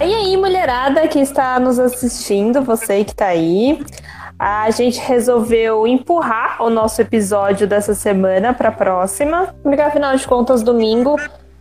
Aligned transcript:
E 0.00 0.14
aí, 0.14 0.36
mulherada 0.36 1.08
que 1.08 1.18
está 1.18 1.58
nos 1.58 1.78
assistindo, 1.78 2.62
você 2.62 3.02
que 3.02 3.10
está 3.10 3.26
aí, 3.26 3.84
a 4.38 4.70
gente 4.70 5.00
resolveu 5.00 5.88
empurrar 5.88 6.62
o 6.62 6.70
nosso 6.70 7.02
episódio 7.02 7.66
dessa 7.66 7.94
semana 7.94 8.54
para 8.54 8.68
a 8.68 8.72
próxima, 8.72 9.52
porque 9.60 9.80
afinal 9.80 10.16
de 10.16 10.26
contas, 10.26 10.62
domingo 10.62 11.16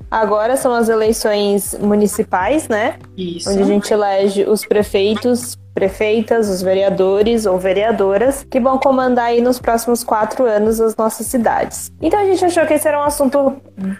agora 0.10 0.56
são 0.56 0.72
as 0.72 0.88
eleições 0.88 1.76
municipais, 1.82 2.68
né? 2.68 2.96
Isso. 3.18 3.50
Onde 3.50 3.64
a 3.64 3.66
gente 3.66 3.92
elege 3.92 4.44
os 4.44 4.64
prefeitos, 4.64 5.58
prefeitas, 5.74 6.48
os 6.48 6.62
vereadores 6.62 7.48
ou 7.48 7.58
vereadoras 7.58 8.46
que 8.50 8.60
vão 8.60 8.78
comandar 8.78 9.26
aí 9.26 9.42
nos 9.42 9.60
próximos 9.60 10.04
quatro 10.04 10.46
anos 10.46 10.80
as 10.80 10.96
nossas 10.96 11.26
cidades. 11.26 11.92
Então 12.00 12.20
a 12.20 12.26
gente 12.26 12.46
achou 12.46 12.66
que 12.68 12.74
esse 12.76 12.88
era 12.88 13.00
um 13.00 13.04
assunto 13.04 13.58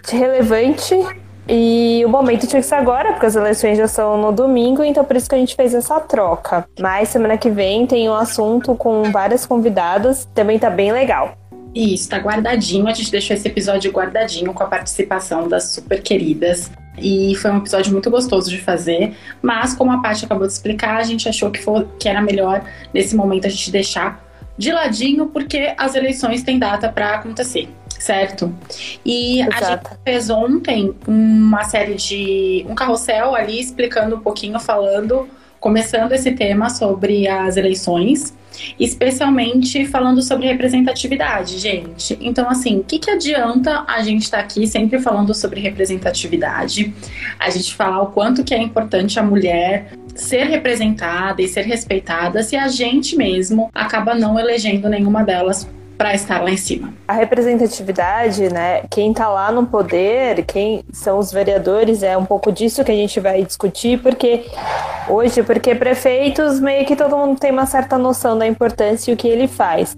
relevante 0.08 0.94
e 1.48 2.02
o 2.04 2.08
momento 2.10 2.46
tinha 2.46 2.60
que 2.60 2.66
ser 2.66 2.74
agora, 2.74 3.12
porque 3.12 3.24
as 3.24 3.34
eleições 3.34 3.78
já 3.78 3.88
são 3.88 4.20
no 4.20 4.30
domingo, 4.30 4.84
então 4.84 5.02
por 5.02 5.16
isso 5.16 5.26
que 5.26 5.34
a 5.34 5.38
gente 5.38 5.56
fez 5.56 5.72
essa 5.72 5.98
troca. 5.98 6.68
Mas 6.78 7.08
semana 7.08 7.38
que 7.38 7.48
vem 7.48 7.86
tem 7.86 8.06
um 8.08 8.14
assunto 8.14 8.74
com 8.74 9.04
várias 9.10 9.46
convidadas, 9.46 10.28
também 10.34 10.58
tá 10.58 10.68
bem 10.68 10.92
legal. 10.92 11.38
Isso, 11.74 12.08
tá 12.10 12.18
guardadinho. 12.18 12.86
A 12.86 12.92
gente 12.92 13.10
deixou 13.10 13.34
esse 13.34 13.48
episódio 13.48 13.90
guardadinho 13.90 14.52
com 14.52 14.62
a 14.62 14.66
participação 14.66 15.48
das 15.48 15.72
super 15.72 16.02
queridas. 16.02 16.70
E 16.98 17.34
foi 17.36 17.50
um 17.50 17.58
episódio 17.58 17.92
muito 17.92 18.10
gostoso 18.10 18.50
de 18.50 18.60
fazer. 18.60 19.16
Mas, 19.40 19.74
como 19.74 19.92
a 19.92 20.02
Paty 20.02 20.24
acabou 20.24 20.46
de 20.46 20.52
explicar, 20.52 20.96
a 20.96 21.02
gente 21.02 21.28
achou 21.28 21.50
que, 21.50 21.62
foi, 21.62 21.86
que 21.98 22.08
era 22.08 22.20
melhor, 22.20 22.62
nesse 22.92 23.14
momento, 23.14 23.46
a 23.46 23.50
gente 23.50 23.70
deixar 23.70 24.22
de 24.56 24.72
ladinho, 24.72 25.26
porque 25.26 25.72
as 25.78 25.94
eleições 25.94 26.42
têm 26.42 26.58
data 26.58 26.88
para 26.88 27.14
acontecer 27.14 27.68
certo? 27.98 28.54
E 29.04 29.40
Exato. 29.40 29.64
a 29.64 29.70
gente 29.70 30.00
fez 30.04 30.30
ontem 30.30 30.94
uma 31.06 31.64
série 31.64 31.94
de. 31.94 32.64
um 32.68 32.74
carrossel 32.74 33.34
ali 33.34 33.60
explicando 33.60 34.16
um 34.16 34.20
pouquinho, 34.20 34.58
falando, 34.60 35.28
começando 35.60 36.12
esse 36.12 36.32
tema 36.32 36.70
sobre 36.70 37.26
as 37.26 37.56
eleições, 37.56 38.34
especialmente 38.78 39.84
falando 39.86 40.22
sobre 40.22 40.46
representatividade, 40.46 41.58
gente. 41.58 42.16
Então, 42.20 42.48
assim, 42.48 42.78
o 42.78 42.84
que, 42.84 42.98
que 42.98 43.10
adianta 43.10 43.84
a 43.86 44.02
gente 44.02 44.22
estar 44.22 44.38
tá 44.38 44.44
aqui 44.44 44.66
sempre 44.66 45.00
falando 45.00 45.34
sobre 45.34 45.60
representatividade, 45.60 46.94
a 47.38 47.50
gente 47.50 47.74
falar 47.74 48.02
o 48.02 48.06
quanto 48.06 48.44
que 48.44 48.54
é 48.54 48.58
importante 48.58 49.18
a 49.18 49.22
mulher 49.22 49.92
ser 50.14 50.44
representada 50.44 51.40
e 51.40 51.46
ser 51.46 51.62
respeitada 51.62 52.42
se 52.42 52.56
a 52.56 52.66
gente 52.66 53.16
mesmo 53.16 53.70
acaba 53.72 54.14
não 54.16 54.36
elegendo 54.36 54.88
nenhuma 54.88 55.22
delas 55.22 55.68
para 55.98 56.14
estar 56.14 56.40
lá 56.40 56.50
em 56.50 56.56
cima. 56.56 56.94
A 57.08 57.12
representatividade, 57.12 58.48
né? 58.52 58.82
Quem 58.88 59.10
está 59.10 59.28
lá 59.28 59.50
no 59.50 59.66
poder, 59.66 60.44
quem 60.46 60.84
são 60.92 61.18
os 61.18 61.32
vereadores, 61.32 62.04
é 62.04 62.16
um 62.16 62.24
pouco 62.24 62.52
disso 62.52 62.84
que 62.84 62.92
a 62.92 62.94
gente 62.94 63.18
vai 63.18 63.42
discutir, 63.42 64.00
porque 64.00 64.46
hoje, 65.08 65.42
porque 65.42 65.74
prefeitos 65.74 66.60
meio 66.60 66.86
que 66.86 66.94
todo 66.94 67.16
mundo 67.16 67.38
tem 67.40 67.50
uma 67.50 67.66
certa 67.66 67.98
noção 67.98 68.38
da 68.38 68.46
importância 68.46 69.10
e 69.10 69.14
o 69.14 69.16
que 69.16 69.26
ele 69.26 69.48
faz. 69.48 69.96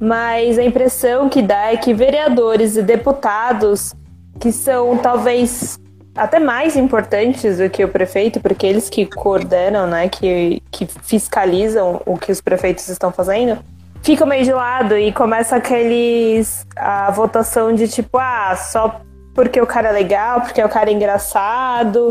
Mas 0.00 0.58
a 0.58 0.64
impressão 0.64 1.28
que 1.28 1.42
dá 1.42 1.70
é 1.70 1.76
que 1.76 1.92
vereadores 1.92 2.76
e 2.76 2.82
deputados, 2.82 3.94
que 4.40 4.50
são 4.50 4.96
talvez 4.96 5.78
até 6.14 6.38
mais 6.38 6.76
importantes 6.76 7.58
do 7.58 7.68
que 7.70 7.84
o 7.84 7.88
prefeito, 7.88 8.40
porque 8.40 8.66
eles 8.66 8.88
que 8.88 9.06
coordenam, 9.06 9.86
né, 9.86 10.08
que, 10.08 10.62
que 10.70 10.86
fiscalizam 10.86 12.00
o 12.04 12.16
que 12.16 12.32
os 12.32 12.40
prefeitos 12.40 12.88
estão 12.88 13.12
fazendo, 13.12 13.58
fica 14.02 14.26
meio 14.26 14.44
de 14.44 14.52
lado 14.52 14.96
e 14.96 15.12
começa 15.12 15.56
aqueles. 15.56 16.66
a 16.76 17.10
votação 17.10 17.74
de 17.74 17.88
tipo, 17.88 18.18
ah, 18.18 18.54
só 18.56 19.00
porque 19.34 19.60
o 19.60 19.66
cara 19.66 19.88
é 19.88 19.92
legal, 19.92 20.42
porque 20.42 20.62
o 20.62 20.68
cara 20.68 20.90
é 20.90 20.92
engraçado, 20.92 22.10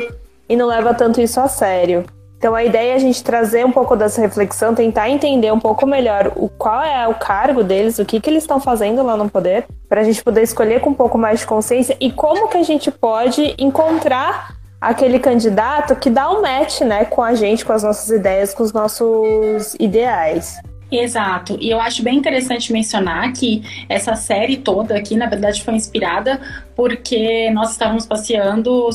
e 0.50 0.56
não 0.56 0.68
leva 0.68 0.94
tanto 0.94 1.22
isso 1.22 1.40
a 1.40 1.48
sério. 1.48 2.04
Então 2.38 2.56
a 2.56 2.64
ideia 2.64 2.94
é 2.94 2.96
a 2.96 3.00
gente 3.00 3.24
trazer 3.24 3.64
um 3.64 3.72
pouco 3.72 3.96
dessa 3.96 4.20
reflexão, 4.20 4.74
tentar 4.74 5.08
entender 5.10 5.54
um 5.54 5.60
pouco 5.60 5.86
melhor 5.86 6.32
o 6.36 6.50
qual 6.50 6.82
é 6.82 7.08
o 7.08 7.14
cargo 7.14 7.64
deles, 7.64 8.00
o 8.00 8.06
que, 8.06 8.20
que 8.20 8.30
eles 8.30 8.44
estão 8.44 8.60
fazendo 8.60 9.04
lá 9.04 9.16
no 9.16 9.30
poder, 9.30 9.68
para 9.88 10.02
a 10.02 10.04
gente 10.04 10.24
poder 10.24 10.42
escolher 10.42 10.82
com 10.82 10.90
um 10.90 10.94
pouco 10.96 11.20
mais 11.20 11.42
de 11.42 11.46
consciência 11.46 11.96
e 12.00 12.12
como 12.12 12.48
que 12.48 12.58
a 12.58 12.64
gente 12.64 12.90
pode 12.90 13.54
encontrar 13.60 14.56
aquele 14.82 15.20
candidato 15.20 15.96
que 15.96 16.10
dá 16.10 16.32
um 16.32 16.42
match, 16.42 16.82
né, 16.82 17.06
com 17.06 17.22
a 17.22 17.36
gente, 17.36 17.64
com 17.64 17.74
as 17.74 17.84
nossas 17.84 18.10
ideias, 18.10 18.56
com 18.56 18.64
os 18.64 18.74
nossos 18.74 19.76
ideais. 19.80 20.58
Exato. 20.92 21.58
E 21.62 21.70
eu 21.70 21.80
acho 21.80 22.04
bem 22.04 22.18
interessante 22.18 22.74
mencionar 22.74 23.32
que 23.32 23.64
essa 23.88 24.14
série 24.16 24.58
toda 24.58 24.98
aqui, 24.98 25.16
na 25.16 25.26
verdade, 25.26 25.64
foi 25.64 25.74
inspirada 25.74 26.42
porque 26.76 27.50
nós 27.52 27.72
estávamos 27.72 28.06
passeando 28.06 28.90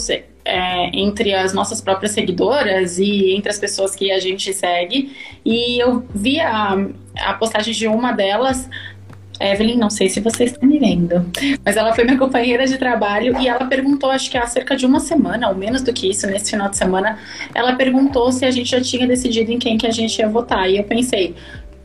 é, 0.44 0.90
entre 0.92 1.34
as 1.34 1.54
nossas 1.54 1.80
próprias 1.80 2.12
seguidoras 2.12 2.98
e 2.98 3.32
entre 3.32 3.50
as 3.50 3.58
pessoas 3.58 3.96
que 3.96 4.12
a 4.12 4.20
gente 4.20 4.52
segue. 4.52 5.16
E 5.44 5.82
eu 5.82 6.04
vi 6.14 6.38
a, 6.38 6.76
a 7.18 7.32
postagem 7.34 7.72
de 7.72 7.88
uma 7.88 8.12
delas 8.12 8.68
Evelyn, 9.40 9.76
não 9.76 9.90
sei 9.90 10.08
se 10.08 10.20
você 10.20 10.44
está 10.44 10.66
me 10.66 10.78
vendo, 10.78 11.26
mas 11.64 11.76
ela 11.76 11.94
foi 11.94 12.04
minha 12.04 12.18
companheira 12.18 12.66
de 12.66 12.78
trabalho 12.78 13.38
e 13.40 13.48
ela 13.48 13.66
perguntou, 13.66 14.10
acho 14.10 14.30
que 14.30 14.38
há 14.38 14.46
cerca 14.46 14.76
de 14.76 14.86
uma 14.86 15.00
semana, 15.00 15.48
ou 15.48 15.54
menos 15.54 15.82
do 15.82 15.92
que 15.92 16.08
isso, 16.08 16.26
nesse 16.26 16.50
final 16.50 16.68
de 16.68 16.76
semana, 16.76 17.18
ela 17.54 17.74
perguntou 17.74 18.32
se 18.32 18.44
a 18.44 18.50
gente 18.50 18.70
já 18.70 18.80
tinha 18.80 19.06
decidido 19.06 19.52
em 19.52 19.58
quem 19.58 19.76
que 19.76 19.86
a 19.86 19.90
gente 19.90 20.18
ia 20.18 20.28
votar. 20.28 20.70
E 20.70 20.78
eu 20.78 20.84
pensei, 20.84 21.34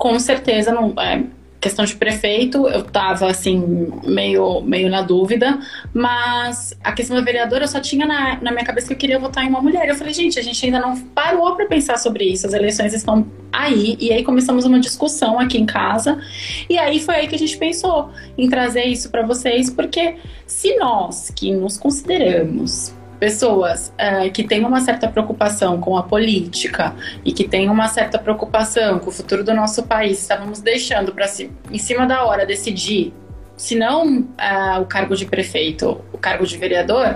com 0.02 0.18
certeza 0.18 0.72
não 0.72 1.00
é, 1.00 1.24
questão 1.60 1.86
de 1.86 1.96
prefeito, 1.96 2.68
eu 2.68 2.84
tava 2.84 3.30
assim, 3.30 3.92
meio, 4.04 4.60
meio 4.62 4.90
na 4.90 5.04
dúvida, 5.04 5.60
mas 5.94 6.76
a 6.84 6.92
questão 6.92 7.16
da 7.16 7.22
vereadora 7.22 7.66
eu 7.66 7.68
só 7.68 7.80
tinha 7.80 8.04
na, 8.04 8.42
na 8.42 8.52
minha 8.52 8.66
cabeça 8.66 8.88
que 8.88 8.94
eu 8.94 8.98
queria 8.98 9.20
votar 9.20 9.46
em 9.46 9.50
uma 9.50 9.62
mulher. 9.62 9.88
Eu 9.88 9.94
falei, 9.94 10.12
gente, 10.12 10.40
a 10.40 10.42
gente 10.42 10.66
ainda 10.66 10.80
não 10.80 11.00
parou 11.00 11.56
para 11.56 11.68
pensar 11.68 12.00
sobre 12.00 12.24
isso, 12.24 12.48
as 12.48 12.54
eleições 12.54 12.96
estão 12.96 13.28
aí, 13.54 13.96
e 14.00 14.12
aí 14.12 14.24
começamos 14.24 14.66
uma 14.66 14.80
discussão 14.80 15.40
aqui 15.40 15.60
em 15.60 15.68
casa, 15.68 16.20
e 16.68 16.80
aí 16.80 17.00
foi 17.00 17.18
aí 17.18 17.28
que 17.28 17.36
a 17.36 17.40
gente 17.40 17.56
pensou 17.56 18.10
em 18.36 18.50
trazer 18.50 18.86
isso 18.86 19.12
para 19.12 19.22
vocês, 19.22 19.70
porque 19.70 20.16
se 20.48 20.76
nós 20.78 21.30
que 21.30 21.54
nos 21.54 21.78
consideramos 21.78 22.92
pessoas 23.22 23.94
uh, 24.00 24.32
que 24.32 24.44
têm 24.44 24.66
uma 24.66 24.82
certa 24.82 25.08
preocupação 25.08 25.80
com 25.80 25.96
a 25.96 26.02
política 26.02 26.96
e 27.24 27.32
que 27.32 27.48
têm 27.48 27.70
uma 27.70 27.88
certa 27.88 28.18
preocupação 28.18 28.98
com 28.98 29.10
o 29.10 29.12
futuro 29.12 29.44
do 29.44 29.54
nosso 29.54 29.84
país, 29.84 30.20
estávamos 30.20 30.60
deixando 30.60 31.14
para 31.14 31.28
si, 31.28 31.52
em 31.72 31.78
cima 31.78 32.08
da 32.08 32.26
hora 32.26 32.48
decidir, 32.48 33.14
se 33.56 33.76
não 33.76 34.22
uh, 34.22 34.82
o 34.82 34.88
cargo 34.88 35.16
de 35.16 35.28
prefeito, 35.28 36.04
o 36.12 36.18
cargo 36.18 36.48
de 36.48 36.58
vereador, 36.58 37.16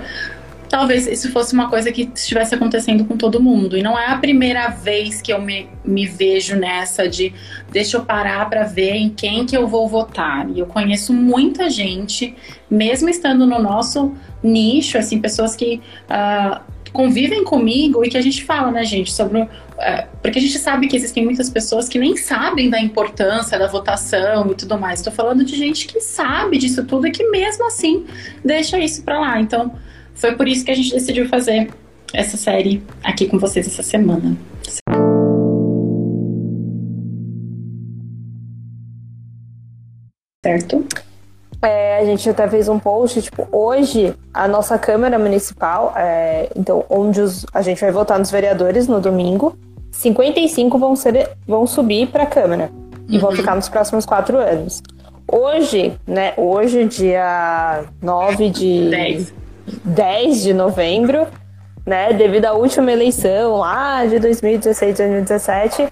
talvez 0.75 1.07
isso 1.07 1.31
fosse 1.31 1.53
uma 1.53 1.69
coisa 1.69 1.89
que 1.89 2.11
estivesse 2.13 2.53
acontecendo 2.53 3.05
com 3.05 3.15
todo 3.15 3.41
mundo. 3.41 3.77
E 3.77 3.81
não 3.81 3.97
é 3.97 4.07
a 4.07 4.17
primeira 4.17 4.67
vez 4.67 5.21
que 5.21 5.31
eu 5.31 5.41
me, 5.41 5.69
me 5.85 6.05
vejo 6.05 6.57
nessa 6.57 7.07
de 7.07 7.33
deixa 7.71 7.95
eu 7.95 8.03
parar 8.03 8.49
para 8.49 8.63
ver 8.63 8.93
em 8.93 9.07
quem 9.07 9.45
que 9.45 9.55
eu 9.55 9.69
vou 9.69 9.87
votar. 9.87 10.49
E 10.49 10.59
eu 10.59 10.65
conheço 10.65 11.13
muita 11.13 11.69
gente, 11.69 12.35
mesmo 12.69 13.07
estando 13.07 13.47
no 13.47 13.57
nosso 13.57 14.13
nicho, 14.43 14.97
assim, 14.97 15.21
pessoas 15.21 15.55
que 15.55 15.79
uh, 16.09 16.59
convivem 16.91 17.45
comigo 17.45 18.03
e 18.03 18.09
que 18.09 18.17
a 18.17 18.21
gente 18.21 18.43
fala, 18.43 18.69
né, 18.69 18.83
gente, 18.83 19.13
sobre. 19.13 19.43
Uh, 19.43 19.47
porque 20.21 20.39
a 20.39 20.41
gente 20.41 20.59
sabe 20.59 20.89
que 20.89 20.97
existem 20.97 21.23
muitas 21.23 21.49
pessoas 21.49 21.87
que 21.87 21.97
nem 21.97 22.17
sabem 22.17 22.69
da 22.69 22.81
importância 22.81 23.57
da 23.57 23.67
votação 23.67 24.51
e 24.51 24.55
tudo 24.55 24.77
mais. 24.77 24.99
Estou 24.99 25.13
falando 25.13 25.45
de 25.45 25.55
gente 25.55 25.87
que 25.87 26.01
sabe 26.01 26.57
disso 26.57 26.83
tudo 26.83 27.07
e 27.07 27.11
que 27.11 27.23
mesmo 27.29 27.65
assim 27.65 28.05
deixa 28.43 28.77
isso 28.77 29.03
para 29.03 29.17
lá. 29.21 29.39
Então 29.39 29.84
foi 30.15 30.35
por 30.35 30.47
isso 30.47 30.65
que 30.65 30.71
a 30.71 30.75
gente 30.75 30.91
decidiu 30.91 31.27
fazer 31.27 31.69
essa 32.13 32.37
série 32.37 32.81
aqui 33.03 33.27
com 33.27 33.37
vocês 33.37 33.67
essa 33.67 33.83
semana. 33.83 34.35
Certo? 40.43 40.85
É, 41.61 41.97
a 41.97 42.05
gente 42.05 42.29
até 42.29 42.47
fez 42.47 42.69
um 42.69 42.77
post, 42.77 43.21
tipo, 43.21 43.47
hoje 43.51 44.13
a 44.33 44.47
nossa 44.47 44.77
Câmara 44.77 45.17
Municipal, 45.17 45.93
é, 45.95 46.49
então, 46.55 46.85
onde 46.89 47.19
os, 47.19 47.45
a 47.51 47.61
gente 47.61 47.81
vai 47.81 47.91
votar 47.91 48.19
nos 48.19 48.29
vereadores 48.29 48.87
no 48.87 49.01
domingo, 49.01 49.57
55 49.91 50.77
vão, 50.77 50.95
ser, 50.95 51.31
vão 51.47 51.65
subir 51.65 52.07
para 52.07 52.23
a 52.23 52.27
Câmara 52.27 52.69
e 53.09 53.17
vão 53.17 53.31
uhum. 53.31 53.35
ficar 53.35 53.55
nos 53.55 53.67
próximos 53.67 54.05
quatro 54.05 54.37
anos. 54.37 54.83
Hoje, 55.27 55.97
né, 56.05 56.33
hoje, 56.37 56.85
dia 56.85 57.85
9 58.01 58.49
de. 58.49 58.89
10 58.91 59.44
10 59.83 60.43
de 60.43 60.53
novembro, 60.53 61.27
né, 61.85 62.13
devido 62.13 62.45
à 62.45 62.53
última 62.53 62.91
eleição 62.91 63.57
lá 63.57 64.05
de 64.05 64.19
2016, 64.19 64.97
2017, 64.97 65.87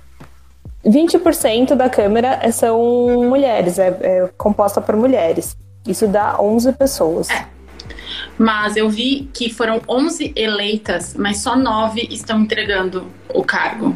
20% 0.86 1.75
da 1.75 1.90
Câmara 1.90 2.52
são 2.52 3.24
mulheres, 3.30 3.80
é, 3.80 3.88
é, 4.02 4.30
composta 4.38 4.81
por 4.81 4.96
mulheres. 4.96 5.56
Isso 5.88 6.08
dá 6.08 6.40
11 6.40 6.74
pessoas. 6.74 7.30
É. 7.30 7.46
Mas 8.38 8.75
eu 8.75 8.90
vi 8.90 9.30
que 9.34 9.54
foram 9.54 9.81
11 9.88 10.34
eleitas, 10.36 11.16
mas 11.18 11.40
só 11.40 11.56
9 11.56 12.08
estão 12.10 12.42
entregando 12.42 13.08
o 13.34 13.44
cargo. 13.44 13.96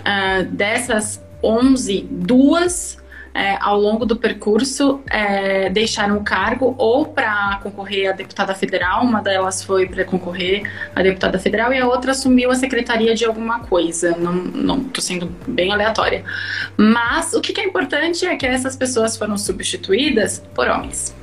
Uh, 0.00 0.44
dessas 0.50 1.22
11, 1.42 2.06
duas 2.10 2.98
é, 3.34 3.58
ao 3.60 3.78
longo 3.78 4.06
do 4.06 4.16
percurso, 4.16 5.00
é, 5.10 5.68
deixaram 5.68 6.18
o 6.18 6.22
cargo 6.22 6.74
ou 6.78 7.04
para 7.04 7.58
concorrer 7.62 8.10
a 8.10 8.12
deputada 8.12 8.54
federal, 8.54 9.02
uma 9.02 9.20
delas 9.20 9.62
foi 9.62 9.86
para 9.86 10.04
concorrer 10.04 10.62
a 10.94 11.02
deputada 11.02 11.38
federal 11.38 11.72
e 11.72 11.78
a 11.78 11.86
outra 11.86 12.12
assumiu 12.12 12.50
a 12.50 12.54
secretaria 12.54 13.14
de 13.14 13.24
alguma 13.24 13.60
coisa. 13.60 14.16
Não, 14.16 14.32
não 14.32 14.84
tô 14.84 15.00
sendo 15.00 15.26
bem 15.48 15.72
aleatória. 15.72 16.24
Mas 16.76 17.34
o 17.34 17.40
que, 17.40 17.52
que 17.52 17.60
é 17.60 17.64
importante 17.64 18.24
é 18.24 18.36
que 18.36 18.46
essas 18.46 18.76
pessoas 18.76 19.16
foram 19.16 19.36
substituídas 19.36 20.42
por 20.54 20.68
homens 20.68 21.14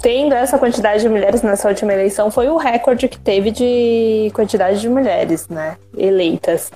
tendo 0.00 0.34
essa 0.34 0.58
quantidade 0.58 1.02
de 1.02 1.08
mulheres 1.08 1.42
nessa 1.42 1.68
última 1.68 1.92
eleição, 1.92 2.30
foi 2.30 2.48
o 2.48 2.56
recorde 2.56 3.08
que 3.08 3.18
teve 3.18 3.50
de 3.50 4.30
quantidade 4.32 4.80
de 4.80 4.88
mulheres, 4.88 5.48
né, 5.48 5.76
eleitas. 5.96 6.70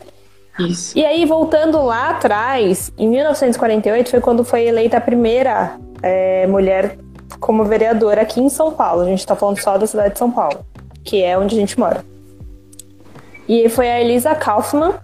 Isso. 0.59 0.99
E 0.99 1.05
aí, 1.05 1.25
voltando 1.25 1.81
lá 1.83 2.11
atrás, 2.11 2.93
em 2.99 3.09
1948 3.09 4.11
foi 4.11 4.21
quando 4.21 4.45
foi 4.45 4.67
eleita 4.67 4.97
a 4.97 5.01
primeira 5.01 5.79
é, 6.03 6.47
mulher 6.47 6.99
como 7.39 7.65
vereadora 7.65 8.23
aqui 8.23 8.41
em 8.41 8.49
São 8.49 8.73
Paulo. 8.73 9.03
A 9.03 9.07
gente 9.07 9.21
está 9.21 9.37
falando 9.37 9.59
só 9.61 9.79
da 9.79 9.87
cidade 9.87 10.15
de 10.15 10.19
São 10.19 10.31
Paulo, 10.31 10.65
que 11.05 11.23
é 11.23 11.39
onde 11.39 11.57
a 11.57 11.59
gente 11.59 11.79
mora. 11.79 12.05
E 13.49 13.69
foi 13.69 13.89
a 13.89 14.01
Elisa 14.01 14.35
Kaufmann, 14.35 14.95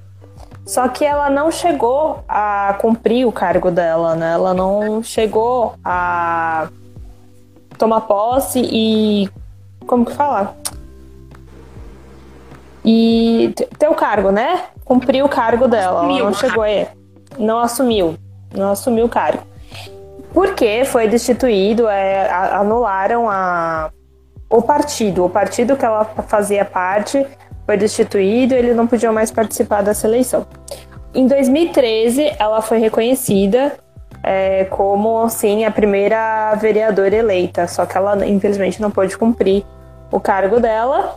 só 0.66 0.88
que 0.88 1.04
ela 1.04 1.30
não 1.30 1.50
chegou 1.50 2.24
a 2.28 2.76
cumprir 2.80 3.26
o 3.26 3.32
cargo 3.32 3.70
dela, 3.70 4.16
né? 4.16 4.32
Ela 4.32 4.52
não 4.52 5.02
chegou 5.02 5.74
a 5.84 6.68
tomar 7.78 8.02
posse 8.02 8.60
e. 8.64 9.28
Como 9.86 10.04
que 10.04 10.12
fala? 10.12 10.56
E 12.84 13.54
ter 13.78 13.88
o 13.88 13.94
cargo, 13.94 14.30
né? 14.30 14.64
Cumprir 14.84 15.24
o 15.24 15.28
cargo 15.28 15.66
dela. 15.66 16.00
Assumiu. 16.00 16.18
Ela 16.18 16.30
não 16.30 16.34
chegou 16.34 16.64
a. 16.64 16.86
Não 17.38 17.58
assumiu. 17.58 18.16
Não 18.54 18.70
assumiu 18.70 19.06
o 19.06 19.08
cargo. 19.08 19.42
Porque 20.32 20.84
foi 20.84 21.08
destituído, 21.08 21.88
é, 21.88 22.28
anularam 22.30 23.30
a, 23.30 23.90
o 24.50 24.60
partido. 24.60 25.24
O 25.24 25.30
partido 25.30 25.76
que 25.76 25.84
ela 25.84 26.04
fazia 26.26 26.64
parte 26.64 27.24
foi 27.64 27.76
destituído, 27.76 28.54
ele 28.54 28.74
não 28.74 28.86
podia 28.86 29.12
mais 29.12 29.30
participar 29.30 29.82
dessa 29.82 30.06
eleição. 30.06 30.46
Em 31.14 31.26
2013, 31.26 32.34
ela 32.38 32.60
foi 32.60 32.78
reconhecida 32.78 33.72
é, 34.22 34.64
como, 34.64 35.22
assim, 35.22 35.64
a 35.64 35.70
primeira 35.70 36.54
vereadora 36.56 37.14
eleita, 37.14 37.68
só 37.68 37.86
que 37.86 37.96
ela, 37.96 38.26
infelizmente, 38.26 38.82
não 38.82 38.90
pôde 38.90 39.16
cumprir 39.16 39.64
o 40.10 40.18
cargo 40.18 40.58
dela. 40.58 41.16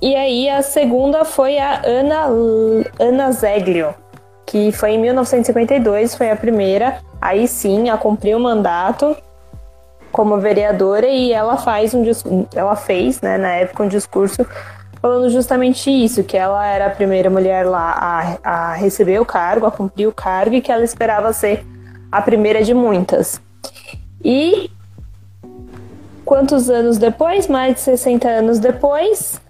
E 0.00 0.14
aí, 0.14 0.48
a 0.48 0.62
segunda 0.62 1.24
foi 1.24 1.58
a 1.58 1.80
Ana, 1.84 2.26
Ana 2.98 3.32
Zeglio, 3.32 3.94
que 4.44 4.70
foi 4.72 4.92
em 4.92 5.00
1952, 5.00 6.14
foi 6.14 6.30
a 6.30 6.36
primeira, 6.36 6.98
aí 7.20 7.48
sim, 7.48 7.88
a 7.88 7.96
cumprir 7.96 8.36
o 8.36 8.40
mandato 8.40 9.16
como 10.12 10.38
vereadora 10.38 11.06
e 11.06 11.32
ela 11.32 11.56
faz 11.58 11.92
um 11.92 12.02
ela 12.54 12.74
fez, 12.74 13.20
né, 13.20 13.36
na 13.36 13.50
época 13.52 13.82
um 13.82 13.88
discurso 13.88 14.46
falando 15.00 15.28
justamente 15.30 15.90
isso, 15.90 16.24
que 16.24 16.36
ela 16.36 16.66
era 16.66 16.86
a 16.86 16.90
primeira 16.90 17.28
mulher 17.28 17.66
lá 17.66 18.38
a, 18.42 18.70
a 18.70 18.72
receber 18.74 19.20
o 19.20 19.26
cargo, 19.26 19.66
a 19.66 19.70
cumprir 19.70 20.08
o 20.08 20.12
cargo 20.12 20.54
e 20.54 20.60
que 20.60 20.72
ela 20.72 20.82
esperava 20.82 21.32
ser 21.32 21.64
a 22.10 22.22
primeira 22.22 22.62
de 22.62 22.72
muitas. 22.72 23.40
E 24.24 24.70
quantos 26.24 26.70
anos 26.70 26.98
depois, 26.98 27.46
mais 27.46 27.74
de 27.74 27.80
60 27.80 28.26
anos 28.26 28.58
depois, 28.58 29.40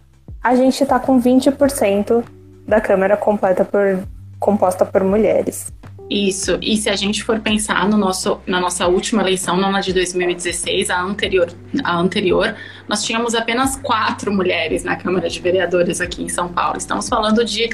a 0.46 0.54
gente 0.54 0.80
está 0.80 1.00
com 1.00 1.20
20% 1.20 2.22
da 2.68 2.80
Câmara 2.80 3.16
completa 3.16 3.64
por, 3.64 4.06
composta 4.38 4.86
por 4.86 5.02
mulheres. 5.02 5.72
Isso, 6.08 6.56
e 6.62 6.76
se 6.76 6.88
a 6.88 6.94
gente 6.94 7.24
for 7.24 7.40
pensar 7.40 7.88
no 7.88 7.96
nosso, 7.96 8.38
na 8.46 8.60
nossa 8.60 8.86
última 8.86 9.22
eleição, 9.22 9.56
na 9.56 9.80
de 9.80 9.92
2016, 9.92 10.88
a 10.88 11.02
anterior, 11.02 11.48
a 11.82 11.96
anterior, 11.98 12.54
nós 12.88 13.02
tínhamos 13.02 13.34
apenas 13.34 13.74
quatro 13.74 14.32
mulheres 14.32 14.84
na 14.84 14.94
Câmara 14.94 15.28
de 15.28 15.40
Vereadores 15.40 16.00
aqui 16.00 16.22
em 16.22 16.28
São 16.28 16.46
Paulo. 16.48 16.78
Estamos 16.78 17.08
falando 17.08 17.44
de 17.44 17.68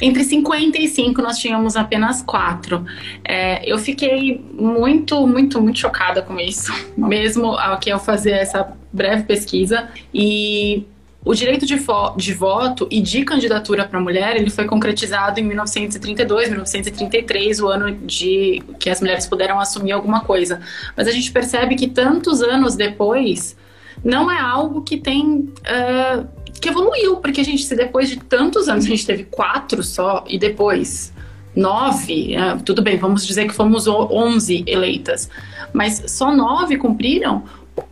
entre 0.00 0.24
55 0.24 1.20
nós 1.20 1.36
tínhamos 1.36 1.76
apenas 1.76 2.22
quatro. 2.22 2.82
É, 3.22 3.70
eu 3.70 3.76
fiquei 3.76 4.42
muito, 4.54 5.26
muito, 5.26 5.60
muito 5.60 5.78
chocada 5.78 6.22
com 6.22 6.40
isso, 6.40 6.72
mesmo 6.96 7.58
ao 7.58 7.78
fazer 7.98 8.30
essa 8.30 8.72
breve 8.90 9.24
pesquisa. 9.24 9.90
E 10.14 10.86
o 11.24 11.34
direito 11.34 11.66
de, 11.66 11.76
de, 12.16 12.34
voto 12.34 12.88
e 12.90 13.00
de 13.00 13.24
candidatura 13.24 13.86
para 13.86 14.00
mulher 14.00 14.36
ele 14.36 14.48
foi 14.48 14.64
concretizado 14.64 15.38
em 15.38 15.42
1932, 15.42 16.48
1933, 16.48 17.60
o 17.60 17.68
ano 17.68 17.92
de 18.06 18.62
que 18.78 18.88
as 18.88 19.00
mulheres 19.00 19.26
puderam 19.26 19.60
assumir 19.60 19.92
alguma 19.92 20.20
coisa. 20.22 20.60
Mas 20.96 21.06
a 21.06 21.12
gente 21.12 21.30
percebe 21.30 21.74
que 21.74 21.88
tantos 21.88 22.42
anos 22.42 22.74
depois 22.74 23.54
não 24.02 24.30
é 24.30 24.40
algo 24.40 24.80
que 24.82 24.96
tem 24.96 25.26
uh, 25.30 26.26
que 26.58 26.68
evoluiu, 26.68 27.16
porque 27.16 27.42
a 27.42 27.44
gente, 27.44 27.64
se 27.64 27.76
depois 27.76 28.08
de 28.08 28.16
tantos 28.16 28.68
anos 28.68 28.86
a 28.86 28.88
gente 28.88 29.06
teve 29.06 29.24
quatro 29.24 29.82
só 29.82 30.24
e 30.26 30.38
depois 30.38 31.12
nove, 31.54 32.34
é, 32.34 32.56
tudo 32.64 32.80
bem, 32.80 32.96
vamos 32.96 33.26
dizer 33.26 33.46
que 33.46 33.54
fomos 33.54 33.86
onze 33.88 34.62
eleitas, 34.66 35.28
mas 35.72 36.04
só 36.06 36.34
nove 36.34 36.76
cumpriram. 36.76 37.44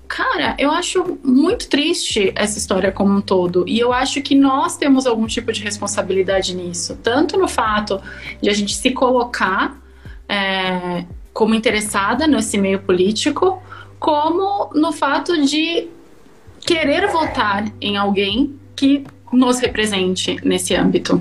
Cara, 0.08 0.56
eu 0.58 0.70
acho 0.70 1.19
muito 1.22 1.69
triste 1.69 2.32
essa 2.34 2.56
história 2.56 2.90
como 2.90 3.14
um 3.14 3.20
todo. 3.20 3.64
E 3.69 3.78
eu 3.78 3.93
acho 3.93 4.22
que 4.22 4.34
nós 4.34 4.78
temos 4.78 5.06
algum 5.06 5.26
tipo 5.26 5.52
de 5.52 5.62
responsabilidade 5.62 6.56
nisso. 6.56 6.99
Tanto 7.02 7.37
no 7.37 7.46
fato 7.46 8.00
de 8.40 8.49
a 8.49 8.55
gente 8.55 8.75
se 8.75 8.90
colocar 8.90 9.78
é, 10.26 11.05
como 11.32 11.55
interessada 11.55 12.26
nesse 12.26 12.56
meio 12.56 12.81
político, 12.81 13.62
como 14.00 14.70
no 14.75 14.93
fato 14.93 15.40
de 15.43 15.88
querer 16.61 17.08
votar 17.08 17.70
em 17.78 17.99
alguém 17.99 18.58
que 18.75 19.04
nos 19.31 19.61
represente 19.61 20.37
nesse 20.43 20.75
âmbito. 20.75 21.20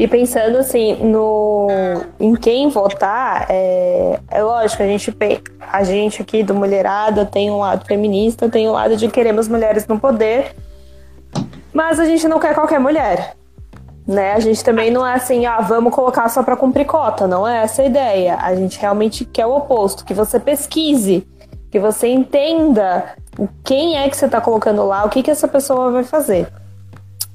E 0.00 0.08
pensando 0.08 0.56
assim 0.56 0.94
no 0.94 1.68
em 2.18 2.34
quem 2.34 2.70
votar, 2.70 3.44
é, 3.50 4.18
é 4.30 4.42
lógico, 4.42 4.82
a 4.82 4.86
gente, 4.86 5.14
a 5.60 5.84
gente 5.84 6.22
aqui 6.22 6.42
do 6.42 6.54
Mulherada 6.54 7.26
tem 7.26 7.50
um 7.50 7.58
lado 7.58 7.84
feminista, 7.84 8.48
tem 8.48 8.66
um 8.66 8.72
lado 8.72 8.96
de 8.96 9.08
queremos 9.08 9.46
mulheres 9.46 9.86
no 9.86 10.00
poder, 10.00 10.56
mas 11.70 12.00
a 12.00 12.06
gente 12.06 12.26
não 12.26 12.40
quer 12.40 12.54
qualquer 12.54 12.80
mulher. 12.80 13.36
Né? 14.08 14.32
A 14.32 14.40
gente 14.40 14.64
também 14.64 14.90
não 14.90 15.06
é 15.06 15.12
assim, 15.12 15.44
ah, 15.44 15.60
vamos 15.60 15.94
colocar 15.94 16.30
só 16.30 16.42
para 16.42 16.56
cumprir 16.56 16.86
cota, 16.86 17.26
não 17.26 17.46
é 17.46 17.62
essa 17.62 17.82
a 17.82 17.84
ideia. 17.84 18.38
A 18.40 18.54
gente 18.54 18.80
realmente 18.80 19.26
quer 19.26 19.44
o 19.44 19.54
oposto, 19.54 20.02
que 20.06 20.14
você 20.14 20.40
pesquise 20.40 21.28
que 21.70 21.78
você 21.78 22.08
entenda 22.08 23.14
quem 23.62 23.98
é 23.98 24.08
que 24.08 24.16
você 24.16 24.24
está 24.24 24.40
colocando 24.40 24.84
lá, 24.84 25.04
o 25.04 25.10
que, 25.10 25.22
que 25.22 25.30
essa 25.30 25.46
pessoa 25.46 25.90
vai 25.90 26.04
fazer. 26.04 26.48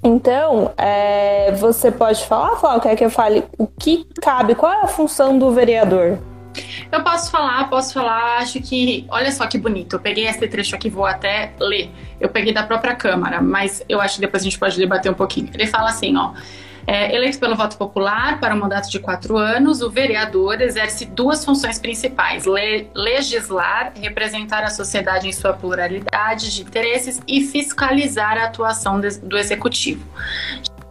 Então, 0.05 0.71
é, 0.77 1.51
você 1.53 1.91
pode 1.91 2.24
falar, 2.27 2.57
Flávio, 2.57 2.81
quer 2.81 2.95
que 2.95 3.03
eu 3.03 3.09
fale 3.09 3.43
o 3.57 3.65
que 3.65 4.05
cabe, 4.21 4.53
qual 4.53 4.71
é 4.71 4.81
a 4.83 4.88
função 4.88 5.39
do 5.39 5.51
vereador? 5.51 6.19
Eu 6.91 7.03
posso 7.03 7.31
falar, 7.31 7.67
posso 7.71 7.91
falar, 7.91 8.38
acho 8.38 8.62
que. 8.62 9.07
Olha 9.09 9.31
só 9.31 9.47
que 9.47 9.57
bonito. 9.57 9.95
Eu 9.95 10.00
peguei 10.00 10.27
esse 10.27 10.47
trecho 10.47 10.75
aqui, 10.75 10.91
vou 10.91 11.07
até 11.07 11.53
ler. 11.59 11.89
Eu 12.21 12.29
peguei 12.29 12.53
da 12.53 12.62
própria 12.62 12.93
Câmara, 12.95 13.41
mas 13.41 13.83
eu 13.89 14.00
acho 14.00 14.15
que 14.15 14.21
depois 14.21 14.43
a 14.43 14.45
gente 14.45 14.59
pode 14.59 14.77
debater 14.77 15.12
um 15.12 15.15
pouquinho. 15.15 15.50
Ele 15.51 15.65
fala 15.65 15.89
assim, 15.89 16.15
ó. 16.15 16.33
É, 16.87 17.15
eleito 17.15 17.39
pelo 17.39 17.55
voto 17.55 17.77
popular 17.77 18.39
para 18.39 18.53
um 18.53 18.59
mandato 18.59 18.89
de 18.89 18.99
quatro 18.99 19.37
anos, 19.37 19.81
o 19.81 19.89
vereador 19.89 20.61
exerce 20.61 21.05
duas 21.05 21.43
funções 21.43 21.79
principais: 21.79 22.45
le 22.45 22.87
legislar, 22.93 23.93
representar 23.99 24.63
a 24.63 24.69
sociedade 24.69 25.27
em 25.27 25.33
sua 25.33 25.53
pluralidade 25.53 26.53
de 26.53 26.61
interesses 26.61 27.21
e 27.27 27.41
fiscalizar 27.41 28.37
a 28.37 28.45
atuação 28.45 29.01
do 29.01 29.37
executivo. 29.37 30.05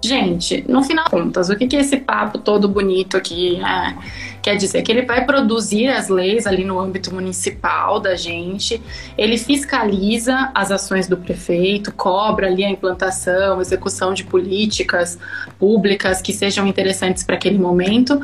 Gente, 0.05 0.63
no 0.69 0.83
final 0.83 1.07
de 1.07 1.11
contas, 1.13 1.49
o 1.49 1.57
que, 1.57 1.67
que 1.67 1.75
é 1.75 1.81
esse 1.81 1.97
papo 1.97 2.37
todo 2.37 2.69
bonito 2.69 3.17
aqui 3.17 3.57
é, 3.57 3.95
quer 4.43 4.55
dizer? 4.55 4.83
Que 4.83 4.93
ele 4.93 5.01
vai 5.01 5.25
produzir 5.25 5.89
as 5.89 6.11
leis 6.11 6.47
ali 6.47 6.63
no 6.63 6.79
âmbito 6.79 7.15
municipal 7.15 7.99
da 7.99 8.15
gente, 8.15 8.83
ele 9.17 9.39
fiscaliza 9.39 10.51
as 10.55 10.71
ações 10.71 11.09
do 11.09 11.17
prefeito, 11.17 11.91
cobra 11.91 12.49
ali 12.49 12.63
a 12.63 12.69
implantação, 12.69 13.63
execução 13.63 14.13
de 14.13 14.25
políticas 14.25 15.19
públicas 15.59 16.21
que 16.21 16.35
sejam 16.35 16.67
interessantes 16.67 17.25
para 17.25 17.37
aquele 17.37 17.59
momento, 17.59 18.21